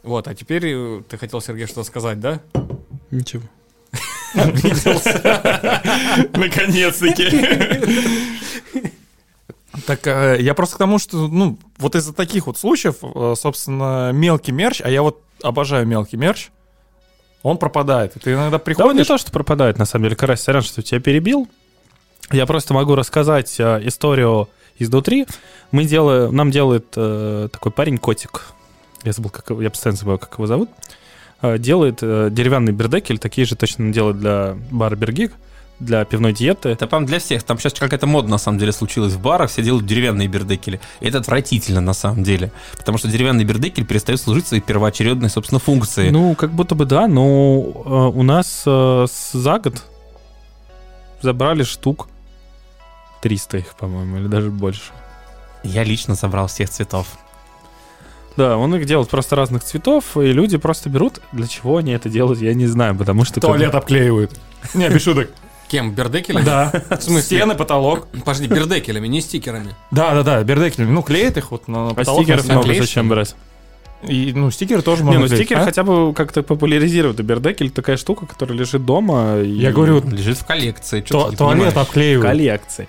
[0.09, 2.41] Вот, а теперь э, ты хотел, Сергей, что сказать, да?
[3.11, 3.43] Ничего.
[6.33, 7.29] Наконец-таки.
[9.85, 14.13] Так э, я просто к тому, что, ну, вот из-за таких вот случаев, э, собственно,
[14.15, 16.49] мелкий мерч, а я вот обожаю мелкий мерч,
[17.43, 18.17] он пропадает.
[18.17, 19.07] И ты иногда Да он не приходишь...
[19.09, 20.17] то, что пропадает, на самом деле.
[20.17, 21.47] Карась, сорян, что тебя перебил.
[22.33, 25.27] Я просто могу рассказать историю изнутри.
[25.71, 28.55] Мы делаем, нам делает э, такой парень котик.
[29.09, 30.69] Я забыл, как я постоянно забываю, как его зовут.
[31.41, 35.33] Э, делает э, деревянный бердекель, такие же точно он делает для бара Бергик,
[35.81, 36.69] для пивной диеты.
[36.69, 37.43] Это, по для всех.
[37.43, 39.49] Там сейчас какая-то мода, на самом деле, случилась в барах.
[39.49, 40.79] Все делают деревянные бердекели.
[41.01, 42.53] И это отвратительно, на самом деле.
[42.77, 46.11] Потому что деревянный бердекель перестает служить своей первоочередной, собственно, функции.
[46.11, 47.23] Ну, как будто бы да, но
[47.65, 49.85] э, у нас за год
[51.23, 52.09] забрали штук
[53.23, 54.93] 300 их, по-моему, или даже больше.
[55.63, 57.07] Я лично собрал всех цветов.
[58.39, 61.21] Да, он их делает просто разных цветов, и люди просто берут.
[61.33, 63.41] Для чего они это делают, я не знаю, потому что...
[63.41, 64.31] Туалет обклеивают.
[64.75, 65.31] Не, без шуток.
[65.67, 65.93] Кем?
[65.93, 66.45] Бердекелями?
[66.45, 66.73] Да.
[66.89, 67.39] В смысле?
[67.39, 68.07] Стены, потолок.
[68.25, 69.75] Подожди, бердекелями, не стикерами.
[69.91, 70.93] Да, да, да, бердекелями.
[70.93, 72.23] Ну, клеят их вот на А потолок.
[72.23, 73.35] стикеров на много зачем брать?
[74.07, 75.43] И, ну, стикеры тоже Не, можно ну клеить.
[75.45, 75.65] стикер А?
[75.65, 77.17] хотя бы как-то популяризирует.
[77.25, 79.41] Бердекель такая штука, которая лежит дома.
[79.41, 81.01] и Я говорю, Лежит в коллекции.
[81.01, 81.73] Не туалет понимаешь?
[81.75, 82.31] в обклеивают.
[82.31, 82.89] коллекции.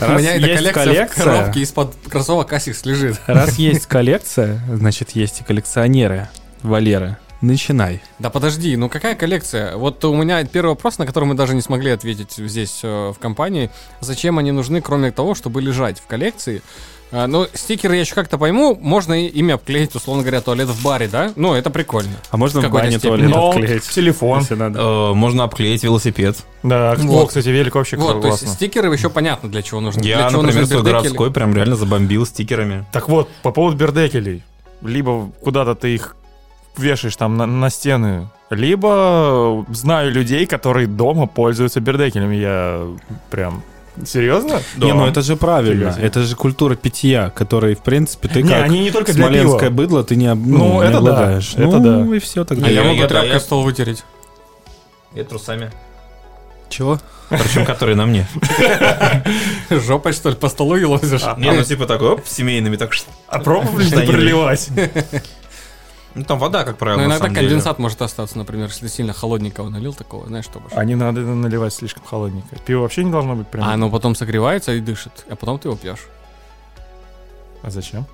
[0.00, 3.20] У Раз меня эта есть коллекция, в коллекция, коробке из-под кроссовок Asics лежит.
[3.26, 6.28] раз есть коллекция, значит, есть и коллекционеры.
[6.62, 8.02] Валера, начинай.
[8.18, 9.76] Да подожди, ну какая коллекция?
[9.76, 13.18] Вот у меня первый вопрос, на который мы даже не смогли ответить здесь э, в
[13.20, 13.70] компании.
[14.00, 16.62] Зачем они нужны, кроме того, чтобы лежать в коллекции?
[17.10, 21.08] А, ну, стикеры я еще как-то пойму, можно ими обклеить, условно говоря, туалет в баре,
[21.08, 21.32] да?
[21.36, 22.10] Ну, это прикольно.
[22.30, 23.82] А можно В в бане туалет Ноут, отклеить?
[23.88, 24.40] телефон.
[24.40, 24.78] Если надо.
[24.78, 26.36] Э, Можно обклеить велосипед.
[26.62, 27.24] Да, Вот.
[27.24, 30.02] о, кстати, велик вообще Вот, то есть стикеры еще понятно, для чего нужны.
[30.02, 32.84] для Я, чего например, свой городской прям реально забомбил стикерами.
[32.92, 34.42] Так вот, по поводу бердекелей.
[34.82, 36.14] Либо куда-то ты их
[36.76, 42.36] вешаешь там на, на стены, либо знаю людей, которые дома пользуются бердекелями.
[42.36, 42.86] Я
[43.30, 43.62] прям...
[44.06, 44.60] Серьезно?
[44.76, 45.92] Не, ну это же правильно.
[45.92, 46.04] Себе.
[46.06, 49.70] Это же культура питья, которой, в принципе, ты Не, как они не только смоленское пива.
[49.76, 51.52] быдло, ты не, Ну, ну, не это да, обладаешь.
[51.54, 52.16] это ну, да.
[52.16, 52.66] и все тогда.
[52.66, 54.04] А я Я- могу я- тряпкой я- стол вытереть.
[55.14, 55.70] И трусами.
[56.68, 56.98] Чего?
[57.30, 58.26] Причем, которые на мне.
[59.70, 61.22] Жопой, что ли, по столу елозишь?
[61.38, 63.10] Не, ну типа такой, оп, семейными так что.
[63.28, 64.68] А пробовали проливать?
[66.18, 67.46] Ну там вода, как правило, Но на иногда самом деле.
[67.48, 70.68] конденсат может остаться, например, если ты сильно холодненького налил такого, знаешь, чтобы...
[70.72, 72.56] А не надо наливать слишком холодненько.
[72.66, 73.64] Пиво вообще не должно быть прям...
[73.64, 76.08] А оно потом согревается и дышит, а потом ты его пьешь.
[77.62, 78.04] А зачем?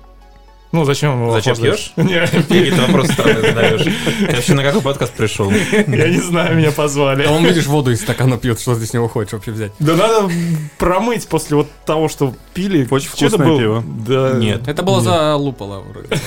[0.75, 1.93] Ну, зачем его Зачем пьешь?
[1.95, 3.81] Не, Какие-то вопросы странные задаешь.
[3.83, 5.49] Ты вообще на какой подкаст пришел?
[5.51, 7.23] Я не знаю, меня позвали.
[7.23, 9.71] А он, видишь, воду из стакана пьет, что ты с него хочешь вообще взять?
[9.79, 10.29] Да надо
[10.77, 12.85] промыть после вот того, что пили.
[12.91, 13.83] Очень вкусное пиво.
[14.05, 14.33] Да.
[14.33, 14.67] Нет.
[14.67, 16.09] Это было за лупола вроде.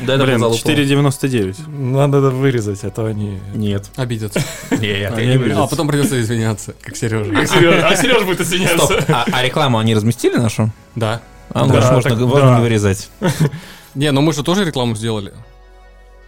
[0.00, 0.74] Да, это Блин, было залупало.
[0.74, 1.70] 4,99.
[1.70, 3.38] Надо это вырезать, а то они...
[3.54, 3.86] Нет.
[3.94, 4.42] Обидятся.
[4.70, 5.64] Нет, я А, не я вырезал.
[5.64, 7.32] А потом придется извиняться, как Сережа.
[7.38, 9.04] А Сереж будет извиняться.
[9.08, 10.70] а, а рекламу они разместили нашу?
[10.96, 11.22] Да.
[11.56, 12.56] А, ну, Да, можно, так можно да.
[12.56, 13.08] не вырезать.
[13.94, 15.32] Не, ну мы же тоже рекламу сделали.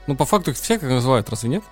[0.06, 1.62] Ну, по факту их все как называют, разве нет?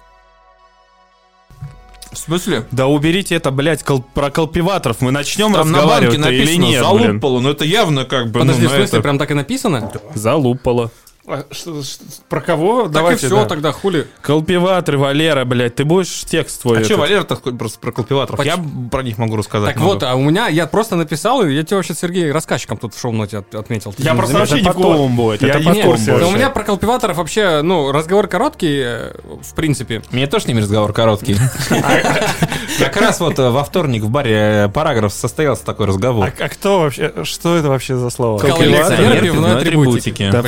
[2.12, 2.66] В смысле?
[2.70, 5.00] Да уберите это, блядь, кол- про колпиваторов.
[5.00, 7.06] Мы начнем Там на банке разговаривать или написано нет, блин?
[7.06, 8.40] «залупало», но это явно как бы...
[8.40, 9.90] Подожди, ну, в смысле, это- прям так и написано?
[10.14, 10.90] Залупало.
[11.28, 12.84] А что- что- про кого?
[12.84, 13.44] Так Давайте, и все, да.
[13.46, 14.06] тогда хули.
[14.22, 17.00] Колпиваторы, Валера, блядь, ты будешь текст твой А что, этот?
[17.00, 18.36] Валера, так просто про колпиваторов?
[18.38, 18.58] Поч- Я
[18.90, 19.70] про них могу рассказать.
[19.74, 19.94] Так много.
[19.94, 23.00] вот, а у меня, я просто написал, и я тебе вообще, Сергей, рассказчиком тут в
[23.00, 23.92] шоу-ноте от- отметил.
[23.98, 24.38] Я не просто заметил?
[24.38, 26.20] вообще Это никакого- потом будет, Я это не в потом курсе будет.
[26.20, 29.12] Да у меня про колпиваторов вообще, ну, разговор короткий, э,
[29.42, 30.02] в принципе.
[30.12, 31.36] Меня тоже с ними разговор короткий.
[32.78, 36.26] Как раз вот э, во вторник в баре Параграф состоялся такой разговор.
[36.26, 38.38] А, а кто вообще, что это вообще за слово?
[38.38, 40.28] Коллекционер пивной атрибутики.
[40.30, 40.42] Да,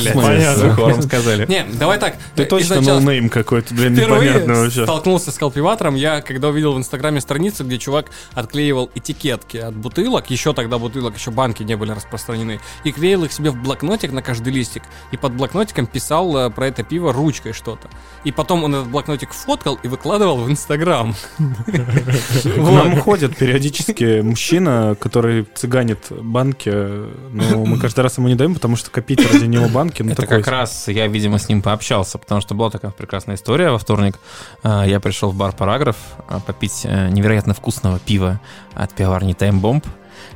[0.75, 1.47] Хором сказали.
[1.47, 2.17] Не, давай так.
[2.35, 4.85] Ты точно no name какой-то, блин, непонятно вообще.
[4.85, 10.31] столкнулся с колпиватором я, когда увидел в Инстаграме страницу, где чувак отклеивал этикетки от бутылок,
[10.31, 14.23] еще тогда бутылок, еще банки не были распространены, и клеил их себе в блокнотик на
[14.23, 17.89] каждый листик, и под блокнотиком писал э, про это пиво ручкой что-то.
[18.25, 21.15] И потом он этот блокнотик фоткал и выкладывал в Инстаграм.
[21.39, 28.55] К нам ходит периодически мужчина, который цыганит банки, но мы каждый раз ему не даем,
[28.55, 32.41] потому что копить ради него банки, ну такой раз я, видимо, с ним пообщался, потому
[32.41, 34.19] что была такая прекрасная история во вторник.
[34.63, 35.97] А, Я пришел в бар «Параграф»
[36.29, 38.41] а, попить э, невероятно вкусного пива
[38.75, 39.87] от пивоварни «Таймбомб».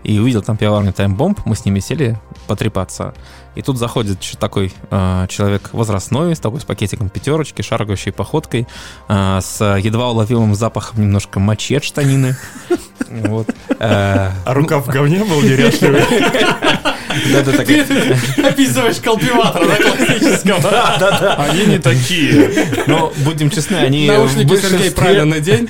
[0.04, 3.14] И увидел там пивоварню «Таймбомб», мы с ними сели потрепаться.
[3.54, 8.66] И тут заходит такой э, человек возрастной, с такой с пакетиком пятерочки, шаргающей походкой,
[9.08, 12.36] э, с едва уловимым запахом немножко мочи от штанины.
[13.78, 16.00] Э, А рукав в говне был неряшливый?
[17.52, 17.66] Так-
[18.44, 20.60] Описываешь колпиватора на классическом.
[21.38, 22.50] Они не такие.
[22.86, 25.68] Но, будем честны, они Наушники Сергей правильно надень.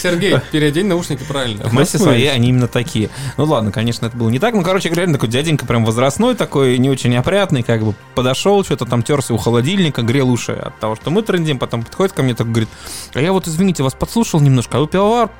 [0.00, 1.64] Сергей, переодень наушники правильно.
[1.68, 3.10] В массе своей они именно такие.
[3.36, 4.54] Ну ладно, конечно, это было не так.
[4.54, 8.84] Ну, короче, реально такой дяденька прям возрастной такой, не очень опрятный, как бы подошел, что-то
[8.86, 12.34] там терся у холодильника, грел уши от того, что мы трендим, потом подходит ко мне
[12.34, 12.68] так говорит,
[13.14, 15.30] а я вот, извините, вас подслушал немножко, а вы пивовар?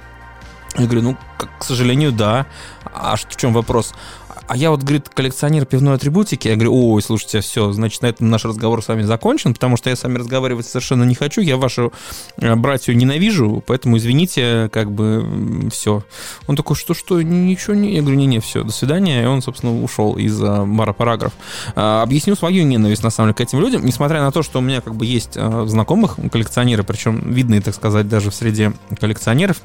[0.76, 2.46] Я говорю, ну, к, к сожалению, да.
[2.84, 3.94] А что, в чем вопрос?
[4.48, 6.48] А я вот, говорит, коллекционер пивной атрибутики.
[6.48, 9.90] Я говорю, ой, слушайте, все, значит, на этом наш разговор с вами закончен, потому что
[9.90, 11.92] я с вами разговаривать совершенно не хочу, я вашу
[12.38, 16.02] э, братью ненавижу, поэтому извините, как бы, все.
[16.46, 17.94] Он такой, что-что, ничего не...
[17.94, 19.22] Я говорю, не-не, все, до свидания.
[19.22, 21.34] И он, собственно, ушел из э, бара «Параграф».
[21.76, 23.84] А, Объясню свою ненависть, на самом деле, к этим людям.
[23.84, 27.74] Несмотря на то, что у меня, как бы, есть э, знакомых коллекционеры, причем видные, так
[27.74, 29.58] сказать, даже в среде коллекционеров,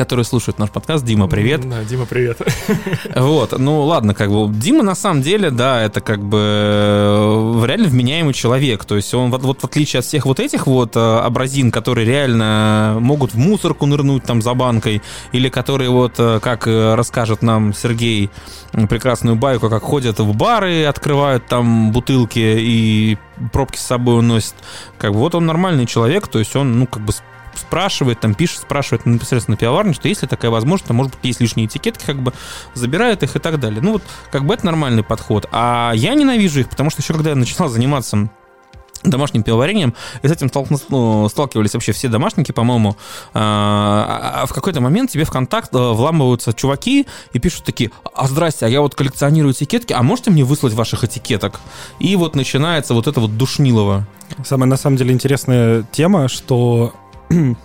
[0.00, 1.04] которые слушают наш подкаст.
[1.04, 1.68] Дима, привет.
[1.68, 2.38] Да, Дима, привет.
[3.14, 7.88] Вот, ну ладно, как бы Дима на самом деле, да, это как бы э, реально
[7.88, 8.86] вменяемый человек.
[8.86, 12.06] То есть он вот, вот в отличие от всех вот этих вот э, абразин, которые
[12.06, 17.74] реально могут в мусорку нырнуть там за банкой, или которые вот, э, как расскажет нам
[17.74, 18.30] Сергей,
[18.72, 23.18] прекрасную байку, как ходят в бары, открывают там бутылки и
[23.52, 24.54] пробки с собой уносят.
[24.96, 27.12] Как бы вот он нормальный человек, то есть он, ну, как бы
[27.54, 31.66] спрашивает, там пишет, спрашивает непосредственно пивоварню, что если такая возможность, то, может быть, есть лишние
[31.66, 32.32] этикетки, как бы
[32.74, 33.80] забирает их и так далее.
[33.80, 35.46] Ну вот, как бы это нормальный подход.
[35.52, 38.30] А я ненавижу их, потому что еще когда я начинал заниматься
[39.02, 40.50] домашним пивоварением, и с этим
[40.88, 42.96] ну, сталкивались вообще все домашники, по-моему,
[43.32, 48.26] а, а в какой-то момент тебе в контакт э, вламываются чуваки и пишут такие, а
[48.28, 51.60] здрасте, а я вот коллекционирую этикетки, а можете мне выслать ваших этикеток?
[51.98, 54.06] И вот начинается вот это вот душнилово.
[54.44, 56.94] Самая на самом деле интересная тема, что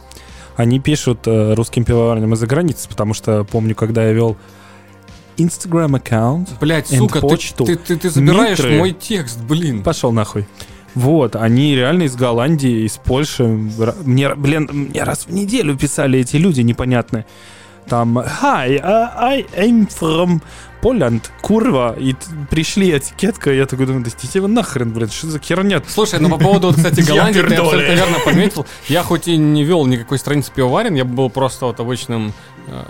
[0.55, 4.37] они пишут э, русским пивоварням из-за границы, потому что помню, когда я вел
[5.37, 7.65] Instagram аккаунт, Блять, сука, ты, почту.
[7.65, 8.77] ты, ты, ты забираешь Митры.
[8.77, 9.83] мой текст, блин.
[9.83, 10.47] пошел нахуй.
[10.93, 13.43] Вот, они реально из Голландии, из Польши.
[13.43, 17.25] Мне, блин, мне раз в неделю писали эти люди непонятные.
[17.87, 20.41] Там, hi, uh, I am from
[20.85, 21.95] Poland, курва.
[21.97, 22.15] И
[22.51, 25.81] пришли этикетка, и я такой думаю, да идите вы нахрен, блин, что за херня?
[25.87, 28.67] Слушай, ну по поводу, кстати, Голландии, ты абсолютно верно подметил.
[28.87, 32.33] Я хоть и не вел никакой страницы пивоварен, я был просто вот обычным...
[32.67, 32.83] э,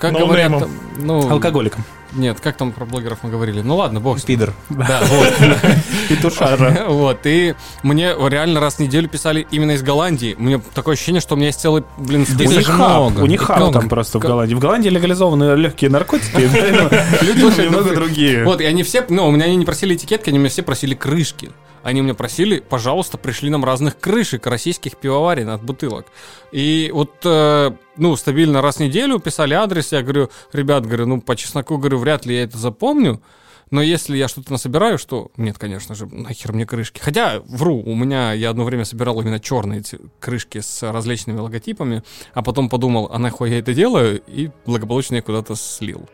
[0.00, 0.60] Как говорят, Ноунеймом.
[0.60, 1.30] там, ну...
[1.30, 1.84] Алкоголиком.
[2.12, 3.60] Нет, как там про блогеров мы говорили?
[3.60, 4.22] Ну ладно, бог.
[4.22, 4.52] Пидор.
[4.68, 5.34] Да, вот.
[6.08, 6.84] Петушара.
[6.96, 10.34] Вот, и мне реально раз в неделю писали именно из Голландии.
[10.38, 12.56] У меня такое ощущение, что у меня есть целый, блин, У список.
[12.56, 13.20] них же хаб, много.
[13.20, 14.54] у них хаб там просто в Голландии.
[14.54, 18.44] В Голландии легализованы легкие наркотики, люди немного ну, другие.
[18.44, 20.94] Вот, и они все, ну, у меня они не просили этикетки, они меня все просили
[20.94, 21.50] крышки.
[21.86, 26.06] Они меня просили, пожалуйста, пришли нам разных крышек российских пивоварен от бутылок.
[26.50, 31.20] И вот, э, ну, стабильно раз в неделю писали адрес, я говорю, ребят, говорю, ну,
[31.20, 33.22] по чесноку, говорю, вряд ли я это запомню,
[33.70, 35.30] но если я что-то насобираю, что...
[35.36, 36.98] Нет, конечно же, нахер мне крышки.
[36.98, 42.02] Хотя, вру, у меня, я одно время собирал именно черные эти крышки с различными логотипами,
[42.34, 46.08] а потом подумал, а нахуй я это делаю, и благополучно я куда-то слил.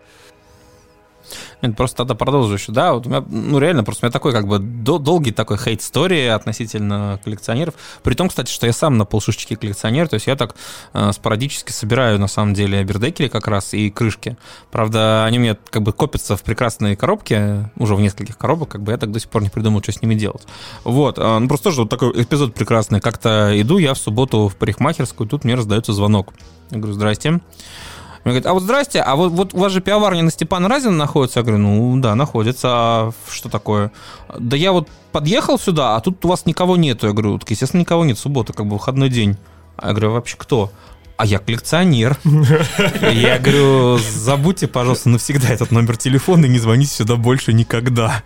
[1.62, 4.32] Нет, просто тогда продолжу еще, да, вот у меня, ну, реально, просто у меня такой,
[4.32, 9.04] как бы, до- долгий такой хейт-стори относительно коллекционеров, при том, кстати, что я сам на
[9.04, 10.54] полшишечки коллекционер, то есть я так
[10.92, 14.36] э, спорадически собираю, на самом деле, бердекели как раз и крышки.
[14.70, 18.82] Правда, они у меня, как бы, копятся в прекрасные коробки, уже в нескольких коробок, как
[18.82, 20.42] бы, я так до сих пор не придумал, что с ними делать.
[20.84, 23.00] Вот, э, ну, просто тоже вот такой эпизод прекрасный.
[23.00, 26.32] Как-то иду я в субботу в парикмахерскую, тут мне раздается звонок.
[26.70, 27.40] Я говорю, здрасте.
[28.24, 30.94] Мне говорят, а вот здрасте, а вот, вот у вас же пивоварня на Степана Разина
[30.94, 31.40] находится?
[31.40, 32.68] Я говорю, ну да, находится.
[32.70, 33.90] А что такое?
[34.38, 37.08] Да я вот подъехал сюда, а тут у вас никого нету.
[37.08, 39.36] Я говорю, так, естественно, никого нет, суббота, как бы выходной день.
[39.76, 40.70] А я говорю, «А вообще кто?
[41.16, 42.18] А я коллекционер.
[43.00, 48.22] Я говорю, забудьте, пожалуйста, навсегда этот номер телефона и не звоните сюда больше никогда.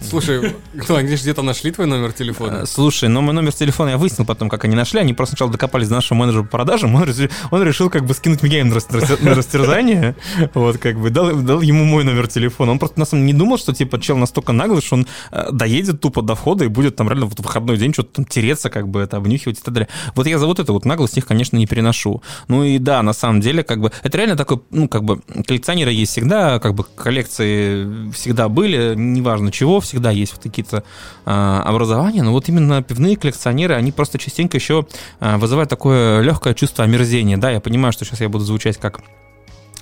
[0.00, 0.54] Слушай,
[0.88, 2.60] ну, они же где-то нашли твой номер телефона.
[2.62, 5.00] Э, Слушай, но мой номер телефона я выяснил потом, как они нашли.
[5.00, 6.94] Они просто сначала докопались до нашего менеджера по продажам.
[6.94, 8.88] Он, решил- он решил как бы скинуть меня им на, рас-
[9.20, 10.14] на растерзание.
[10.54, 12.72] Вот, как бы, дал, дал ему мой номер телефона.
[12.72, 15.48] Он просто на самом деле не думал, что, типа, чел настолько наглый, что он э,
[15.52, 18.70] доедет тупо до входа и будет там реально вот в выходной день что-то там тереться,
[18.70, 19.88] как бы, это обнюхивать и так далее.
[20.14, 22.22] Вот я за вот это вот наглость их, конечно, не переношу.
[22.48, 25.92] Ну и да, на самом деле, как бы, это реально такой, ну, как бы, коллекционеры
[25.92, 30.84] есть всегда, как бы, коллекции всегда были, неважно чего, всегда есть вот какие-то
[31.24, 34.86] а, образования, но вот именно пивные коллекционеры, они просто частенько еще
[35.20, 39.00] а, вызывают такое легкое чувство омерзения, да, я понимаю, что сейчас я буду звучать как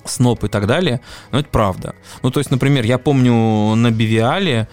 [0.09, 1.01] сноп и так далее,
[1.33, 1.95] но это правда.
[2.23, 4.69] Ну, то есть, например, я помню на Бивиале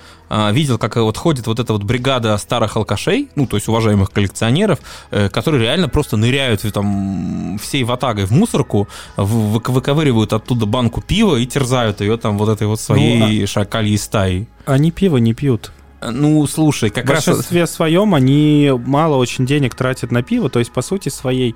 [0.52, 4.80] видел, как вот ходит вот эта вот бригада старых алкашей, ну, то есть уважаемых коллекционеров,
[5.12, 10.66] э, которые реально просто ныряют в, там всей ватагой в мусорку, в- вык- выковыривают оттуда
[10.66, 14.48] банку пива и терзают ее там вот этой вот своей шакальей стаей.
[14.66, 15.72] Они пиво не пьют.
[16.02, 17.26] Э, Ну, слушай, как В раз...
[17.26, 21.56] большинстве своем они мало очень денег тратят на пиво, то есть, по сути своей,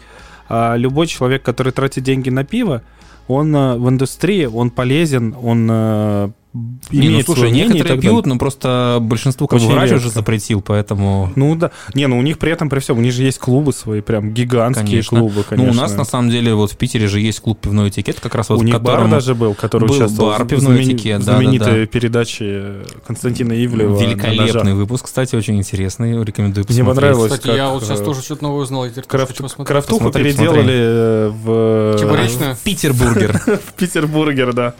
[0.49, 2.81] а, любой человек, который тратит деньги на пиво,
[3.27, 7.73] он а, в индустрии, он полезен, он а, Не, ну, имеет слушай, свое мнение и
[7.73, 8.33] некоторые так пьют, далее.
[8.33, 11.31] но просто бы Очень врач уже запретил, поэтому...
[11.35, 11.71] Ну да.
[11.93, 14.31] Не, ну у них при этом, при всем, у них же есть клубы свои, прям
[14.33, 15.19] гигантские Конечно.
[15.19, 15.71] клубы, конечно.
[15.73, 18.35] Ну, у нас на самом деле вот в Питере же есть клуб пивной этикет, как
[18.35, 20.93] раз вот у в них бар даже был, который был участвовал бар в «Пивной знамени-
[20.95, 23.99] этикет», в да, да, знаменитой передаче Константина Ивлева.
[23.99, 26.95] великолепный выпуск, кстати, очень интересный, рекомендую Мне посмотреть.
[26.95, 27.31] понравилось.
[27.33, 28.85] Кстати, я как, вот сейчас э, тоже что-то новое узнал.
[28.85, 29.67] Я теперь Крафт- хочу посмотреть.
[29.67, 30.75] Крафтуху Посмотри, переделали посмотри.
[30.75, 31.99] э, в...
[31.99, 32.55] Чебуречную?
[32.63, 33.37] Питербургер.
[33.67, 34.73] В Петербургер, да.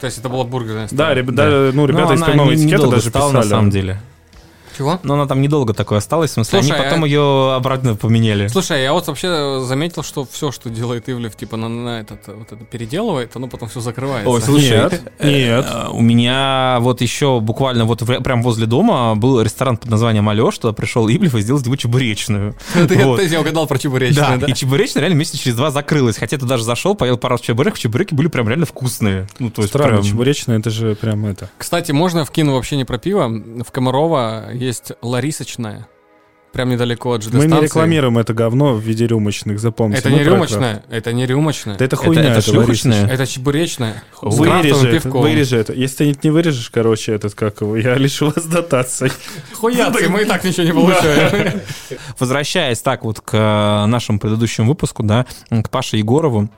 [0.00, 3.10] То есть это была бургерная Да, ребят- да, ну, ребята Но из пивного этикета даже
[3.10, 3.32] писали.
[3.32, 4.00] на самом деле.
[4.78, 5.00] Чего?
[5.02, 8.46] Но она там недолго такой осталась, в смысле, Слушай, они потом а- ее обратно поменяли.
[8.46, 12.52] Слушай, я вот вообще заметил, что все, что делает Ивлев, типа на, на этот, вот
[12.52, 14.30] это переделывает, оно потом все закрывается.
[14.30, 15.66] Ой, слушай, Нет, э, нет.
[15.68, 20.28] э, у меня вот еще буквально вот в- прям возле дома был ресторан под названием
[20.28, 22.54] Алеш, туда пришел Ивлев и сделал ему чебуречную.
[22.74, 24.46] Ты, я угадал про чебуречную, да?
[24.46, 26.16] и чебуречная реально месяца через два закрылась.
[26.18, 29.26] Хотя ты даже зашел, поел пару раз чебуреков, чебуреки были прям реально вкусные.
[29.40, 30.04] Ну, то есть Странно, прям...
[30.04, 31.50] чебуречная, это же прям это.
[31.58, 33.28] Кстати, можно вкину вообще не про пиво.
[33.28, 34.67] В Комарова есть
[35.02, 35.88] Ларисочная.
[36.52, 40.00] Прям недалеко от ЖД Мы не рекламируем это говно в виде рюмочных, запомните.
[40.00, 41.76] Это не рюмочная, это не рюмочная.
[41.76, 43.06] Да это Это, хуйня, это это шлюхочная?
[43.06, 44.02] Это чебуречная.
[44.22, 45.74] с Вырежи, это, вырежи это.
[45.74, 49.12] Если ты не вырежешь, короче, этот, как его, я лишу вас дотации.
[49.54, 51.60] Хуя ты, мы и так ничего не получаем.
[52.18, 56.48] Возвращаясь так вот к э, нашему предыдущему выпуску, да, к Паше Егорову,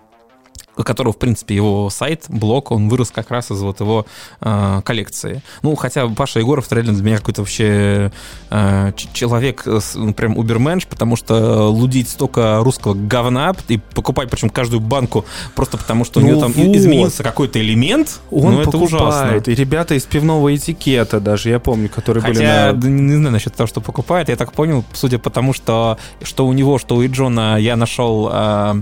[0.77, 4.07] у которого, в принципе, его сайт, блог, он вырос как раз из вот его
[4.41, 5.43] э, коллекции.
[5.63, 8.13] Ну, хотя Паша Егоров реально для меня какой-то вообще
[8.51, 13.79] э, ч- человек, э, с- ну, прям уберменш, потому что лудить столько русского говна и
[13.79, 16.77] покупать, причем каждую банку, просто потому что у Ну нее там и- вот.
[16.77, 19.43] изменился какой-то элемент, Он ну, это ужасно.
[19.45, 22.73] И ребята из пивного этикета даже, я помню, которые были Хотя, на...
[22.75, 26.47] да не, знаю насчет того, что покупает, я так понял, судя по тому, что, что
[26.47, 28.81] у него, что у Иджона я нашел а, а,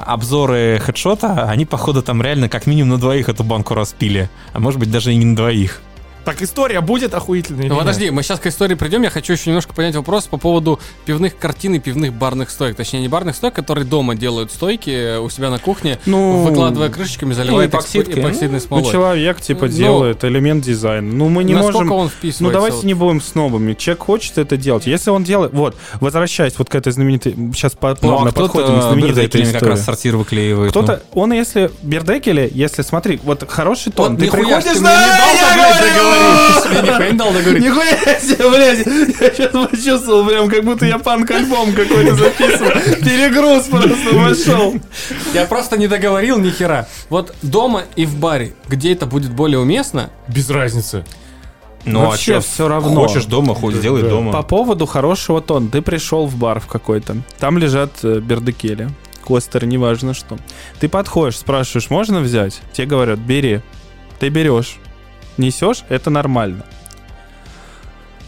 [0.00, 4.80] обзоры хедшота, они, походу, там реально как минимум на двоих эту банку распили, а может
[4.80, 5.80] быть даже и не на двоих.
[6.24, 7.68] Так история будет охуительная.
[7.68, 9.02] Ну подожди, мы сейчас к истории придем.
[9.02, 12.76] Я хочу еще немножко понять вопрос по поводу пивных картин и пивных барных стоек.
[12.76, 17.34] Точнее, не барных стоек, которые дома делают стойки у себя на кухне, Ну, выкладывая крышечками,
[17.34, 18.20] заливает эпоксидкой.
[18.20, 18.90] эпоксидной ну, смолой.
[18.90, 21.12] человек, типа, Ну, делает элемент дизайна.
[21.12, 21.92] Ну, мы не Насколько можем...
[21.92, 22.42] он вписывается?
[22.44, 22.84] Ну, давайте вот?
[22.84, 23.74] не будем снобами.
[23.74, 24.86] Человек хочет это делать.
[24.86, 25.52] Если он делает...
[25.52, 27.34] Вот, возвращаясь вот к этой знаменитой...
[27.54, 30.70] Сейчас по- Ну, плавно а подходим к знаменитой этой как раз сортир выклеивает.
[30.70, 34.84] Кто-то, он если бердекели, если смотри, вот хороший тон, Вот ты приходишь, ты мне не
[34.84, 36.60] дал я.
[36.62, 37.62] Ты мне нихуя не дал договорить.
[37.62, 38.86] Нихуя себе, блядь,
[39.20, 42.70] я сейчас почувствовал прям, как будто я панк-альбом какой-то записывал.
[43.02, 44.74] Перегруз просто вошел.
[45.32, 46.86] Я просто не договорил ни хера.
[47.10, 51.04] Вот дома и в баре, где это будет более уместно, Без разницы.
[51.84, 53.06] Ну, Вообще чё, всё равно.
[53.06, 54.08] Хочешь дома, хоть сделай да.
[54.08, 54.32] дома.
[54.32, 55.68] По поводу хорошего тона.
[55.68, 57.16] Ты пришел в бар в какой-то.
[57.38, 58.88] Там лежат э, бердекели.
[59.22, 60.38] Костеры, неважно что.
[60.80, 62.60] Ты подходишь, спрашиваешь, можно взять?
[62.72, 63.60] Тебе говорят, бери.
[64.18, 64.78] ты берешь,
[65.38, 66.64] несешь, это нормально.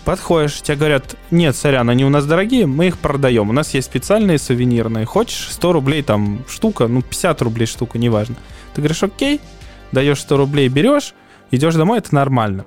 [0.04, 3.50] Подходишь, тебе говорят, нет, сорян, они у нас дорогие, мы их продаем.
[3.50, 5.04] У нас есть специальные сувенирные.
[5.04, 8.36] Хочешь 100 рублей там штука, ну 50 рублей штука, неважно.
[8.72, 9.40] Ты говоришь, окей,
[9.90, 11.12] даешь 100 рублей, берешь,
[11.50, 12.66] идешь домой, это нормально.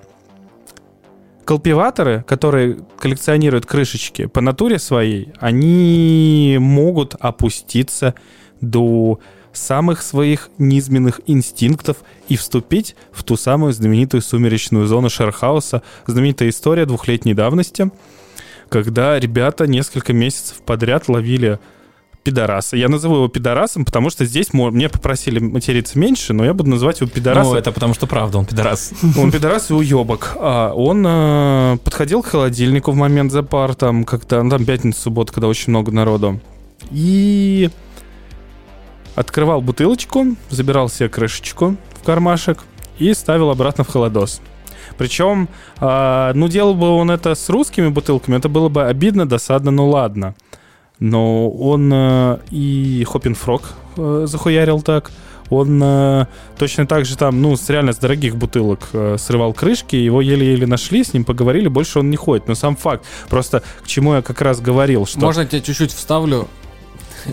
[1.46, 8.16] Колпиваторы, которые коллекционируют крышечки по натуре своей, они могут опуститься
[8.60, 9.20] до
[9.54, 11.98] самых своих низменных инстинктов
[12.28, 15.82] и вступить в ту самую знаменитую сумеречную зону Шерхауса.
[16.08, 17.92] Знаменитая история двухлетней давности,
[18.70, 21.60] когда ребята несколько месяцев подряд ловили
[22.24, 22.78] пидораса.
[22.78, 27.00] Я назову его пидорасом, потому что здесь мне попросили материться меньше, но я буду называть
[27.00, 27.54] его пидорасом.
[27.54, 28.92] Ну, это потому что правда, он пидорас.
[29.18, 30.36] Он пидорас и уебок.
[30.38, 35.34] А он э, подходил к холодильнику в момент запар, там, когда, ну, там пятница, суббота,
[35.34, 36.40] когда очень много народу.
[36.92, 37.70] И
[39.16, 42.60] открывал бутылочку, забирал себе крышечку в кармашек
[42.98, 44.42] и ставил обратно в холодос.
[44.98, 45.48] Причем,
[45.78, 49.90] а, ну, делал бы он это с русскими бутылками, это было бы обидно, досадно, ну
[49.90, 50.36] ладно.
[51.00, 53.64] Но он э, и Хоппинфрог
[53.96, 55.12] э, захуярил так.
[55.50, 56.26] Он э,
[56.58, 60.68] точно так же там, ну, с реально с дорогих бутылок э, срывал крышки, его еле-еле
[60.68, 62.48] нашли, с ним поговорили, больше он не ходит.
[62.48, 65.20] Но сам факт, просто к чему я как раз говорил, что...
[65.20, 66.48] Можно я тебя чуть-чуть вставлю?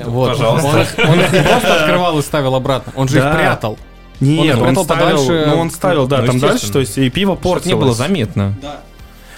[0.05, 0.31] Вот.
[0.33, 0.69] Пожалуйста.
[0.69, 3.31] Он их, он их не просто открывал и ставил обратно, он же Да.
[3.31, 3.79] их прятал.
[4.21, 5.45] Нет, Он он, прятал ставил, подальше.
[5.47, 7.67] ну, он ставил, да, Ну, там дальше, то есть и пиво Чтобы портилось.
[7.67, 8.55] не было заметно.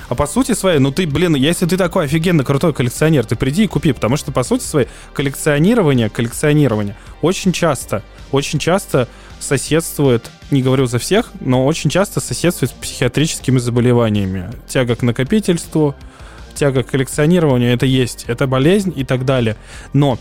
[0.08, 3.64] А по сути своей, ну ты, блин, если ты такой офигенно крутой коллекционер, ты приди
[3.64, 9.06] и купи, потому что по сути своей коллекционирование, коллекционирование очень часто, очень часто
[9.38, 14.50] соседствует, не говорю за всех, но очень часто соседствует с психиатрическими заболеваниями.
[14.66, 15.94] Тяга к накопительству,
[16.58, 19.56] тяга к коллекционированию, это есть, это болезнь и так далее.
[19.92, 20.18] Но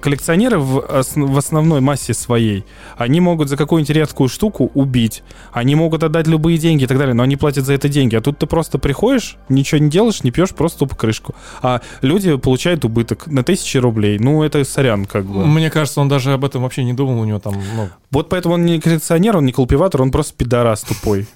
[0.00, 0.84] коллекционеры в,
[1.14, 2.64] в основной массе своей,
[2.96, 5.22] они могут за какую-нибудь редкую штуку убить,
[5.52, 8.14] они могут отдать любые деньги и так далее, но они платят за это деньги.
[8.16, 11.34] А тут ты просто приходишь, ничего не делаешь, не пьешь, просто тупо крышку.
[11.62, 14.18] А люди получают убыток на тысячи рублей.
[14.18, 15.46] Ну, это сорян, как бы.
[15.46, 18.54] Мне кажется, он даже об этом вообще не думал, у него там, ну, Вот поэтому
[18.54, 21.26] он не коллекционер, он не колпиватор, он просто пидорас тупой.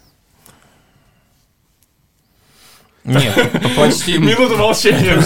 [3.05, 3.35] Нет,
[3.77, 4.19] Почти.
[4.19, 5.21] Минута молчания.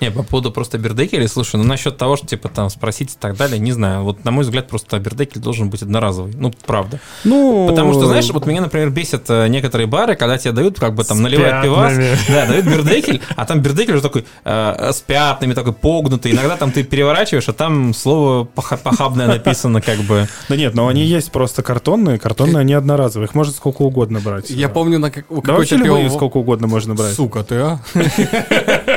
[0.00, 3.36] Не, по поводу просто бердекеля, слушай, ну насчет того, что типа там спросить и так
[3.36, 4.02] далее, не знаю.
[4.02, 6.32] Вот на мой взгляд, просто бердекель должен быть одноразовый.
[6.34, 7.00] Ну, правда.
[7.24, 10.94] Ну, Потому что, знаешь, вот меня, например, бесят э, некоторые бары, когда тебе дают, как
[10.94, 11.94] бы там, наливают пивас,
[12.28, 16.32] да, дают бердекель, а там бердекель уже такой э, с пятнами, такой погнутый.
[16.32, 20.28] Иногда там ты переворачиваешь, а там слово поха- похабное написано, как бы.
[20.48, 24.50] Да нет, но они есть просто картонные, картонные они одноразовые, их можно сколько угодно брать.
[24.50, 26.08] Я помню, на как, какой-то пиво...
[26.08, 27.14] сколько угодно можно брать.
[27.14, 27.80] Сука ты, а?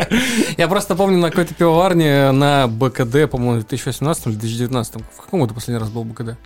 [0.58, 4.96] Я просто помню на какой-то пивоварне на БКД, по-моему, в 2018 или 2019.
[4.96, 6.38] В каком году последний раз был БКД?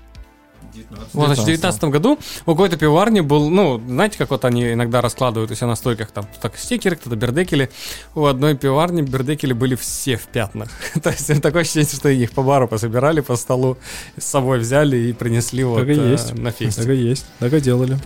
[1.14, 5.02] Вот, значит, в 2019 году у какой-то пивоварни был, ну, знаете, как вот они иногда
[5.02, 7.70] раскладывают у себя на стойках, там, так, стикеры, кто-то бердекели.
[8.16, 10.70] У одной пивоварни бердекели были все в пятнах.
[11.04, 13.78] То есть такое ощущение, что их по бару пособирали, по столу,
[14.18, 16.34] с собой взяли и принесли вот Так и э, есть.
[16.34, 16.82] на фесте.
[16.82, 17.98] Так и есть, так и делали.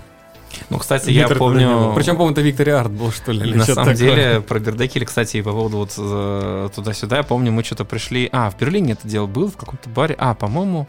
[0.69, 1.37] Ну, кстати, я не было.
[1.37, 1.93] помню...
[1.95, 3.95] Причем, по-моему, это Виктори Арт был, что ли, На самом такое.
[3.95, 8.29] деле, про бердекели, кстати, по поводу вот э, туда-сюда, я помню, мы что-то пришли...
[8.31, 10.15] А, в Берлине это дело был, в каком-то баре.
[10.17, 10.87] А, по-моему,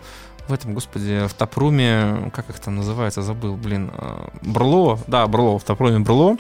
[0.49, 5.59] в этом, господи, в Тапруме, как их там называется, забыл, блин, э, Брло, да, Брло,
[5.59, 6.37] в Тапруме Брло.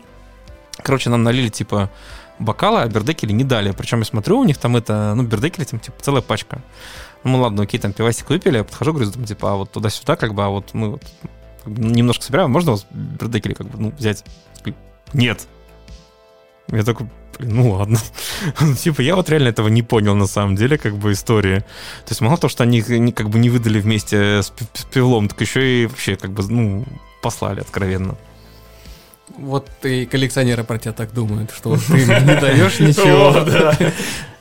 [0.82, 1.90] Короче, нам налили, типа,
[2.38, 3.72] бокалы, а бердекели не дали.
[3.72, 6.60] Причем я смотрю, у них там это, ну, бердекели там, типа, целая пачка.
[7.24, 10.34] Ну, ладно, окей, там пивасик выпили, я подхожу, говорю, там, типа, а вот туда-сюда, как
[10.34, 11.02] бы, а вот мы вот,
[11.68, 14.24] как бы, немножко собираем, можно вас бердекели, как бы, ну, взять?
[15.12, 15.46] Нет.
[16.70, 17.08] Я такой,
[17.38, 17.98] ну ладно.
[18.60, 21.60] Ну, Типа, я вот реально этого не понял на самом деле, как бы, истории.
[21.60, 25.28] То есть мало того, что они, они как бы не выдали вместе с, с пивлом,
[25.28, 26.84] так еще и вообще, как бы, ну,
[27.22, 28.16] послали откровенно.
[29.36, 33.34] Вот и коллекционеры про тебя так думают, что ты им не даешь ничего.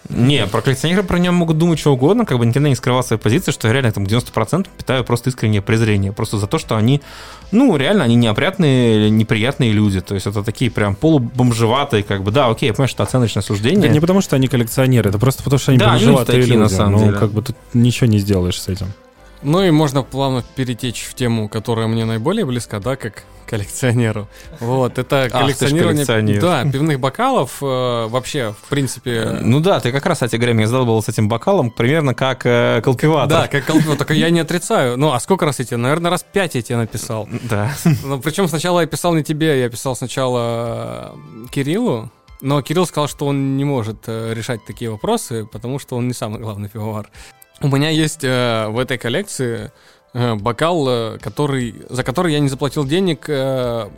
[0.10, 3.22] Не, про коллекционеры про него могут думать что угодно, как бы никогда не скрывал своей
[3.22, 6.14] позиции, что я реально там 90% питаю просто искреннее презрение.
[6.14, 7.02] Просто за то, что они,
[7.52, 10.00] ну, реально, они неопрятные, неприятные люди.
[10.00, 13.44] То есть это такие прям полубомжеватые, как бы, да, окей, я понимаю, что это оценочное
[13.44, 13.80] суждение.
[13.80, 16.58] Это не потому, что они коллекционеры, это просто потому, что они Да, они бомжеватые такие,
[16.58, 16.74] на люди.
[16.74, 17.18] самом ну, деле.
[17.18, 18.88] как бы тут ничего не сделаешь с этим.
[19.42, 24.28] Ну и можно плавно перетечь в тему, которая мне наиболее близка, да, как коллекционеру.
[24.60, 26.42] Вот, это коллекционирование коллекционер.
[26.42, 27.58] да, пивных бокалов.
[27.62, 29.40] э, вообще, в принципе...
[29.42, 32.82] Ну да, ты как раз, кстати говоря, меня задал с этим бокалом примерно как э,
[32.84, 33.44] колпиватор.
[33.44, 34.98] Да, как колпиво, только я не отрицаю.
[34.98, 35.78] Ну, а сколько раз я тебе?
[35.78, 37.28] Наверное, раз пять я тебе написал.
[37.50, 37.72] Да.
[38.04, 42.12] Ну, причем сначала я писал не тебе, я писал сначала э, Кириллу,
[42.42, 46.14] но Кирилл сказал, что он не может э, решать такие вопросы, потому что он не
[46.14, 47.10] самый главный пивовар.
[47.62, 49.72] У меня есть э, в этой коллекции
[50.14, 53.90] э, бокал, э, который, за который я не заплатил денег э,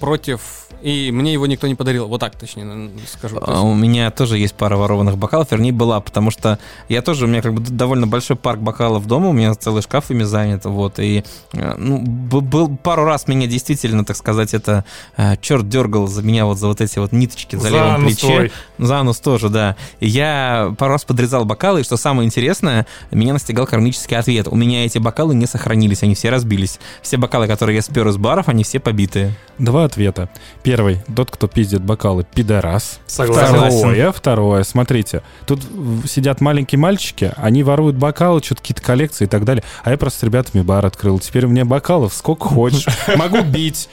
[0.00, 0.40] против...
[0.80, 2.08] И мне его никто не подарил.
[2.08, 3.38] Вот так, точнее, скажу.
[3.38, 7.26] То А, У меня тоже есть пара ворованных бокалов, вернее, была, потому что я тоже,
[7.26, 10.64] у меня как бы довольно большой парк бокалов дома, у меня целый шкаф ими занят,
[10.64, 11.22] вот, и,
[11.52, 14.84] э, ну, был пару раз меня действительно, так сказать, это
[15.16, 18.50] э, черт дергал за меня вот за вот эти вот ниточки за, За левом плече.
[18.82, 19.76] За нос тоже, да.
[20.00, 24.48] Я пару раз подрезал бокалы, и что самое интересное, меня настигал кармический ответ.
[24.48, 26.80] У меня эти бокалы не сохранились, они все разбились.
[27.00, 29.34] Все бокалы, которые я спер из баров, они все побитые.
[29.58, 30.28] Два ответа.
[30.64, 32.98] Первый, тот, кто пиздит бокалы, пидорас.
[33.06, 33.54] Согласен.
[33.54, 35.60] Второе, второе, смотрите, тут
[36.04, 40.20] сидят маленькие мальчики, они воруют бокалы, что-то какие-то коллекции и так далее, а я просто
[40.20, 41.20] с ребятами бар открыл.
[41.20, 42.86] Теперь у меня бокалов сколько хочешь.
[43.16, 43.88] Могу бить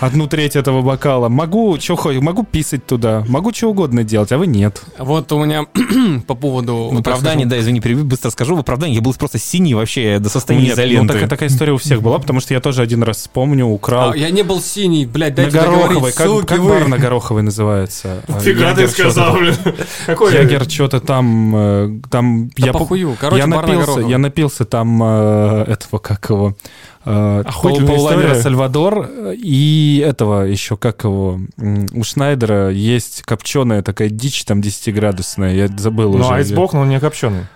[0.00, 4.38] одну треть этого бокала, могу, что хочешь, могу писать туда, могу что угодно делать, а
[4.38, 4.82] вы нет.
[4.98, 5.64] Вот у меня
[6.26, 6.90] по поводу...
[6.92, 10.28] В оправдании, да, извини, перебью, быстро скажу, в оправдании я был просто синий вообще до
[10.28, 11.14] состояния Нет, изоленты.
[11.14, 14.10] ну, так- такая история у всех была, потому что я тоже один раз вспомню, украл.
[14.12, 16.68] А, я не был синий, блядь, на дайте Гороховой, договорить, как, суки как вы.
[16.70, 18.22] бар на Гороховой называется?
[18.40, 19.40] Фига ты сказал, там.
[19.40, 19.54] блин.
[20.06, 23.16] Какой Ягер что-то там, э, там Да я, по- похую.
[23.20, 24.10] Короче, я на напился, Гороховой.
[24.10, 26.56] я напился там э, этого как его
[27.04, 28.34] э, Охуительная Пол- Паула история.
[28.42, 31.40] Сальвадор и этого еще как его
[31.92, 36.34] у Шнайдера есть копченая такая дичь там 10-градусная, я забыл Ну, уже.
[36.34, 37.46] айсбок, но он не копченый.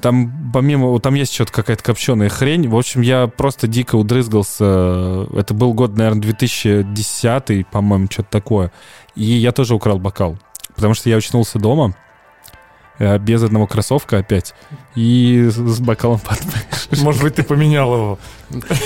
[0.00, 2.68] Там помимо, там есть что-то какая-то копченая хрень.
[2.68, 5.26] В общем, я просто дико удрызгался.
[5.34, 8.72] Это был год, наверное, 2010, по-моему, что-то такое.
[9.16, 10.38] И я тоже украл бокал.
[10.76, 11.96] Потому что я очнулся дома,
[12.98, 14.54] э, без одного кроссовка опять,
[14.96, 16.40] и с, бокалом под
[17.00, 18.18] Может быть, ты поменял его.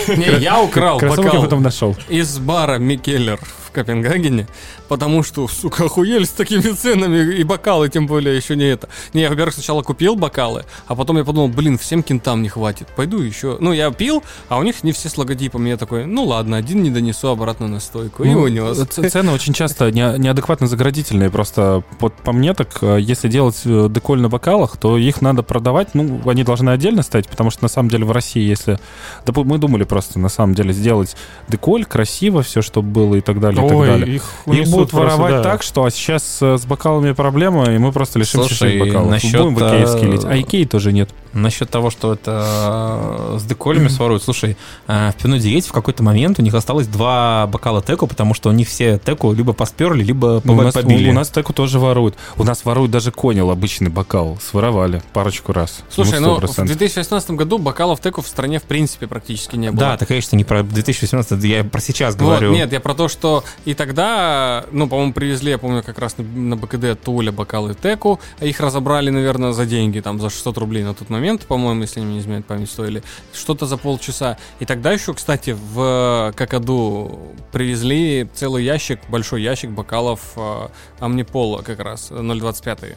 [0.09, 1.95] Не, я украл бокал потом нашел.
[2.09, 4.49] из бара Микеллер в Копенгагене,
[4.89, 8.89] потому что, сука, охуели с такими ценами, и бокалы тем более еще не это.
[9.13, 12.89] Не, я, во-первых, сначала купил бокалы, а потом я подумал, блин, всем кентам не хватит,
[12.97, 13.59] пойду еще.
[13.61, 16.83] Ну, я пил, а у них не все с логотипом, я такой, ну ладно, один
[16.83, 18.79] не донесу обратно на стойку, и Ну, унес.
[18.89, 21.29] Цены очень часто не- неадекватно заградительные.
[21.31, 25.43] Просто вот по мне так, э, если делать э, деколь на бокалах, то их надо
[25.43, 25.95] продавать.
[26.03, 28.79] Ну, они должны отдельно стоять, потому что на самом деле в России, если...
[29.25, 31.17] допу- мы думали просто на самом деле сделать
[31.49, 34.07] деколь, красиво все, чтобы было и так далее, и так далее.
[34.07, 35.43] Ой, их Их будут просто, воровать да.
[35.43, 39.11] так, что а сейчас э, с бокалами проблема, и мы просто лишимся Слушай, всех бокалов.
[39.11, 40.25] насчет, Будем в икеевские э, лить.
[40.25, 41.11] А икеи тоже нет.
[41.33, 44.23] Насчет того, что это э, с деколями своруют.
[44.23, 44.57] Слушай,
[44.87, 48.49] э, в пивной диете в какой-то момент у них осталось два бокала теку, потому что
[48.49, 51.09] у них все теку либо посперли, либо Ну, у, нас, побили.
[51.09, 52.17] у, у нас теку тоже воруют.
[52.37, 54.39] У нас воруют даже конил, обычный бокал.
[54.41, 55.81] Своровали парочку раз.
[55.91, 56.65] Слушай, ну, в 100%.
[56.67, 59.81] 2018 году бокалов теку в стране в принципе практически не было.
[59.81, 62.53] Да, ты, конечно, не про 2018, я про сейчас Вот, говорю.
[62.53, 66.25] нет, я про то, что и тогда, ну, по-моему, привезли, я помню, как раз на,
[66.25, 70.83] на БКД Туля бокалы Теку, а их разобрали, наверное, за деньги, там, за 600 рублей
[70.83, 73.03] на тот момент, по-моему, если не изменяет память, стоили
[73.33, 74.37] что-то за полчаса.
[74.59, 77.21] И тогда еще, кстати, в Какаду
[77.53, 80.69] привезли целый ящик, большой ящик бокалов э,
[81.01, 82.97] Амнипола как раз, 0,25.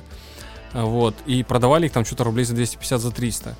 [0.73, 3.55] Вот, и продавали их там что-то рублей за 250, за 300.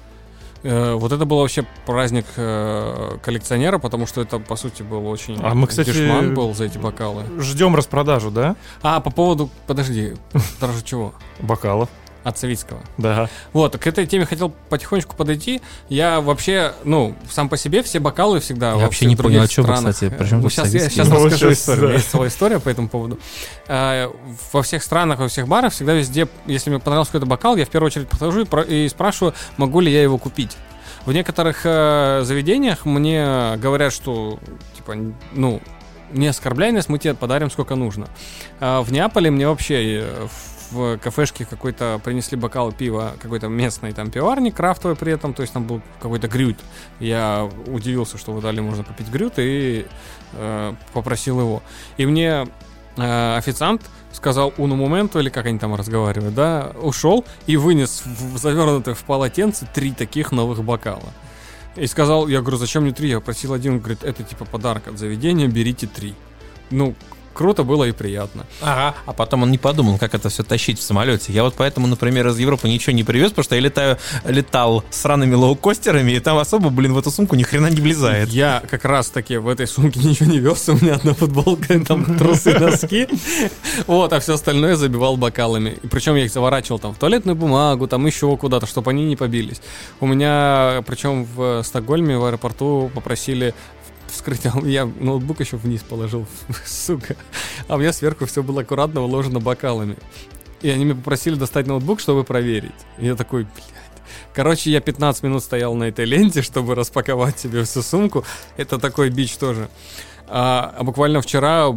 [0.63, 5.37] Э, Вот это был вообще праздник э, коллекционера, потому что это, по сути, был очень...
[5.43, 7.23] А мы, кстати, дешман был за эти бокалы.
[7.39, 8.55] Ждем распродажу, да?
[8.81, 9.49] А, по поводу...
[9.67, 10.13] Подожди,
[10.61, 11.13] даже чего?
[11.39, 11.89] Бокалов.
[12.23, 12.79] От Савицкого.
[12.97, 13.29] Да.
[13.51, 15.61] Вот, к этой теме хотел потихонечку подойти.
[15.89, 19.47] Я вообще, ну, сам по себе все бокалы всегда Я во вообще не понял, о
[19.47, 21.87] чем странах- кстати, при чем Ну, сейчас, я, сейчас Ну, расскажу щас, историю.
[21.89, 21.93] да.
[21.95, 23.19] Есть целая история по этому поводу.
[23.67, 24.09] А,
[24.53, 27.69] Во всех странах, во всех барах всегда везде, если мне понравился какой-то бокал, я в
[27.69, 30.55] первую очередь подхожу и, и спрашиваю, могу ли я его купить.
[31.05, 34.39] В некоторых э, заведениях мне говорят, что,
[34.77, 34.95] типа,
[35.33, 35.61] ну,
[36.13, 38.07] не оскорбляй нас, мы тебе подарим сколько нужно.
[38.61, 40.27] А в Неаполе мне вообще э,
[40.71, 45.53] в кафешке какой-то принесли бокал пива, какой-то местный там пиварник, крафтовый при этом, то есть
[45.53, 46.57] там был какой-то грют.
[46.99, 49.85] Я удивился, что вы дали можно попить грют, и
[50.33, 51.63] э, попросил его.
[51.97, 52.47] И мне
[52.97, 58.37] э, официант сказал уну моменту, или как они там разговаривают, да, ушел и вынес в,
[58.37, 61.13] завернутых в полотенце три таких новых бокала.
[61.75, 63.09] И сказал, я говорю, зачем мне три?
[63.09, 66.13] Я просил один, говорит, это типа подарок от заведения, берите три.
[66.69, 66.93] Ну,
[67.33, 68.45] круто было и приятно.
[68.61, 68.95] Ага.
[69.05, 71.33] А потом он не подумал, как это все тащить в самолете.
[71.33, 75.01] Я вот поэтому, например, из Европы ничего не привез, потому что я летаю, летал с
[75.01, 78.29] сраными лоукостерами, и там особо, блин, в эту сумку ни хрена не влезает.
[78.29, 82.17] Я как раз таки в этой сумке ничего не вез, у меня одна футболка, там
[82.17, 83.07] трусы, носки,
[83.87, 85.77] вот, а все остальное забивал бокалами.
[85.81, 89.15] И причем я их заворачивал там в туалетную бумагу, там еще куда-то, чтобы они не
[89.15, 89.61] побились.
[89.99, 93.53] У меня, причем в Стокгольме в аэропорту попросили
[94.13, 96.25] вскрыть, а я ноутбук еще вниз положил,
[96.65, 97.15] сука.
[97.67, 99.97] А у меня сверху все было аккуратно уложено бокалами.
[100.61, 102.71] И они меня попросили достать ноутбук, чтобы проверить.
[102.97, 103.73] И я такой, блядь.
[104.33, 108.23] Короче, я 15 минут стоял на этой ленте, чтобы распаковать себе всю сумку.
[108.57, 109.69] Это такой бич тоже.
[110.27, 111.67] А, а буквально вчера,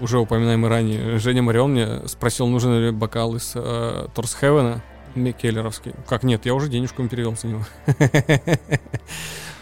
[0.00, 4.82] уже упоминаемый ранее, Женя Марион мне спросил, нужен ли бокал из э, Торс Хевена.
[6.06, 7.64] Как нет, я уже денежку им перевел за него.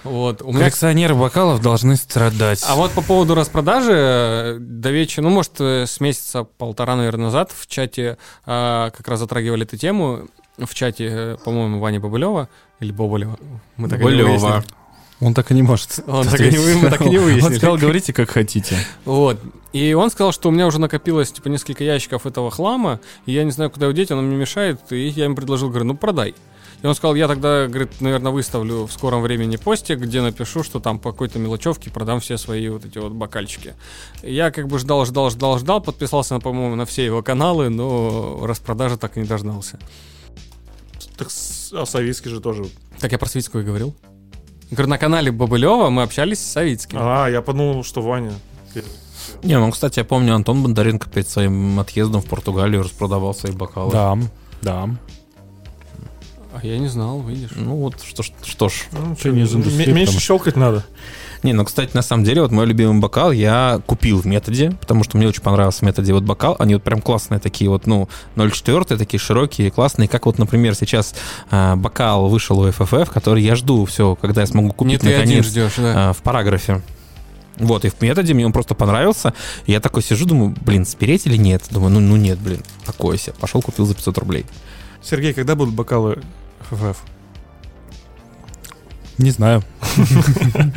[0.06, 0.42] Вот.
[0.42, 2.62] У меня Коллекционеры бокалов должны страдать.
[2.66, 7.50] а вот по поводу распродажи, до вечера, ну, может, э, с месяца полтора, наверное, назад
[7.52, 10.28] в чате э, как раз затрагивали эту тему.
[10.58, 12.48] В чате, э, по-моему, Ваня Бобылева
[12.80, 13.38] или Боболева.
[13.76, 14.64] Мы так Бобылева.
[15.20, 16.00] Он так и не может.
[16.06, 17.52] Он так и не мы так и не выяснили.
[17.52, 18.76] Он сказал, говорите, как хотите.
[19.04, 19.40] Вот.
[19.72, 23.44] И он сказал, что у меня уже накопилось, типа, несколько ящиков этого хлама, и я
[23.44, 26.34] не знаю, куда его деть, он мне мешает, и я ему предложил, говорю, ну, продай.
[26.82, 30.78] И он сказал, я тогда, говорит, наверное, выставлю в скором времени постик, где напишу, что
[30.78, 33.74] там по какой-то мелочевке продам все свои вот эти вот бокальчики.
[34.22, 38.40] Я как бы ждал, ждал, ждал, ждал, подписался, на, по-моему, на все его каналы, но
[38.46, 39.78] распродажи так и не дождался.
[41.16, 42.66] Так с- а Савицкий же тоже.
[43.00, 43.96] Так я про Свицкого и говорил.
[44.70, 46.98] Говорю, на канале Бобылева мы общались с Савицким.
[47.00, 48.32] А, я подумал, что Ваня.
[49.42, 53.92] Не, ну, кстати, я помню, Антон Бондаренко перед своим отъездом в Португалию распродавал свои бокалы.
[53.92, 54.18] Да,
[54.62, 54.88] да.
[56.62, 57.50] А я не знал, видишь.
[57.54, 58.84] Ну вот, что, ж- что ж.
[58.92, 60.84] Ну, Ты не из индустрии, меньше потому щелкать надо.
[61.42, 65.04] Не, ну, кстати, на самом деле, вот мой любимый бокал я купил в методе, потому
[65.04, 66.56] что мне очень понравился в методе вот бокал.
[66.58, 70.08] Они вот прям классные такие вот, ну, 0,4, такие широкие, классные.
[70.08, 71.14] Как вот, например, сейчас
[71.50, 75.12] а, бокал вышел у FFF, который я жду все, когда я смогу Не купить один
[75.12, 76.10] наконец ждешь, да.
[76.10, 76.82] а, в параграфе.
[77.58, 79.32] Вот, и в методе мне он просто понравился.
[79.66, 81.62] И я такой сижу, думаю, блин, спереть или нет?
[81.70, 83.34] Думаю, ну, ну нет, блин, такое себе.
[83.38, 84.46] Пошел, купил за 500 рублей.
[85.02, 86.22] Сергей, когда будут бокалы
[86.70, 86.98] ФФ?
[89.18, 89.62] Не знаю.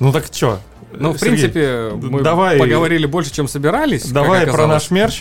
[0.00, 0.60] Ну так что?
[0.92, 4.06] Ну, в принципе, мы поговорили больше, чем собирались.
[4.06, 5.20] Давай про наш мерч.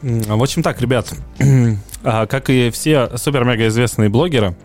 [0.00, 1.12] В общем так, ребят,
[2.04, 4.56] а, как и все супер-мега известные блогеры,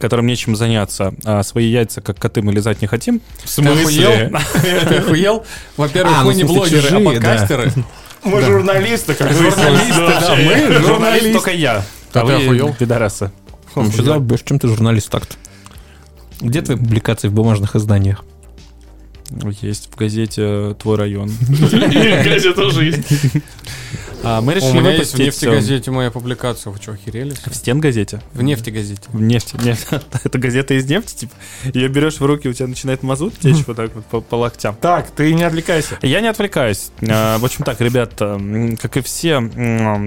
[0.00, 3.20] которым нечем заняться, а свои яйца, как коты, мы лизать не хотим.
[3.44, 4.30] В охуел?
[4.62, 5.44] Ты охуел?
[5.76, 7.72] Во-первых, А, ну, мы в не смысле, блогеры, а подкастеры.
[8.24, 11.32] Мы журналисты, как Журналисты, да, мы Журналист журналисты.
[11.32, 11.84] только я.
[12.16, 12.74] А ты вы охуел?
[12.74, 13.30] пидорасы.
[13.74, 15.36] Ну, больше, чем ты журналист так-то?
[16.40, 18.24] Где твои публикации в бумажных изданиях?
[19.60, 21.30] Есть в газете «Твой район».
[21.48, 23.08] Газета тоже есть.
[24.28, 26.72] А, Мы У решили меня есть в э, нефтегазете моя публикация.
[26.72, 27.32] Вы что, охерели?
[27.46, 28.20] В стенгазете?
[28.32, 29.02] В нефтегазете.
[29.12, 29.56] В нефти.
[29.62, 29.86] Нефть.
[30.24, 31.32] Это газета из нефти, типа.
[31.72, 34.74] Ее берешь в руки, у тебя начинает мазут течь вот так вот по, по локтям.
[34.80, 35.96] Так, ты не отвлекайся.
[36.02, 36.90] Я не отвлекаюсь.
[37.08, 39.40] А, В общем так, ребята, м, как и все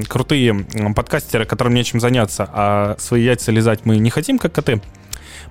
[0.09, 4.82] крутые подкастеры, которым нечем заняться, а свои яйца лизать мы не хотим, как коты,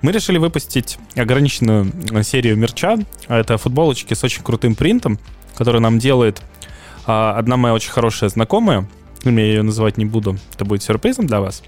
[0.03, 1.91] мы решили выпустить ограниченную
[2.23, 2.99] серию мерча.
[3.27, 5.17] Это футболочки с очень крутым принтом,
[5.55, 6.43] который нам делает
[7.09, 8.87] одна моя очень хорошая знакомая.
[9.23, 10.37] Имя я ее называть не буду.
[10.55, 11.61] Это будет сюрпризом для вас.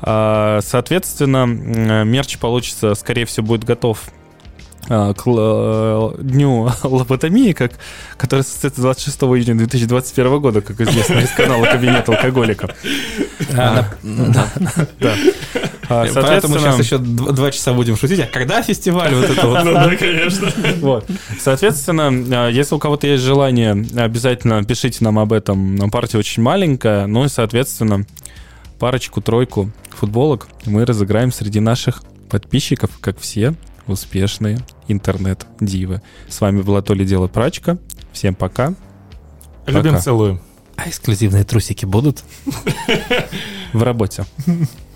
[0.00, 1.44] А, Соответственно,
[2.04, 4.00] мерч получится, скорее всего, будет готов
[4.88, 7.72] а, к л- дню лоботомии, как,
[8.16, 12.74] который состоится 26 июня 2021 года, как известно, из канала «Кабинет алкоголика».
[13.56, 14.46] А, да.
[14.98, 15.14] Да.
[15.88, 18.20] А, Поэтому сейчас еще два, часа будем шутить.
[18.20, 19.64] А когда фестиваль вот это вот?
[19.72, 20.48] Да, конечно.
[20.80, 21.06] вот.
[21.38, 25.90] Соответственно, а, если у кого-то есть желание, обязательно пишите нам об этом.
[25.90, 28.06] Партия очень маленькая, ну и, соответственно,
[28.78, 33.54] парочку-тройку футболок мы разыграем среди наших подписчиков, как все
[33.86, 34.58] успешные
[34.88, 36.02] интернет-дивы.
[36.28, 37.78] С вами была То ли Дело Прачка.
[38.12, 38.74] Всем пока.
[39.66, 40.02] Любим, Пока.
[40.02, 40.40] целуем.
[40.76, 42.24] А эксклюзивные трусики будут?
[43.72, 44.24] В работе.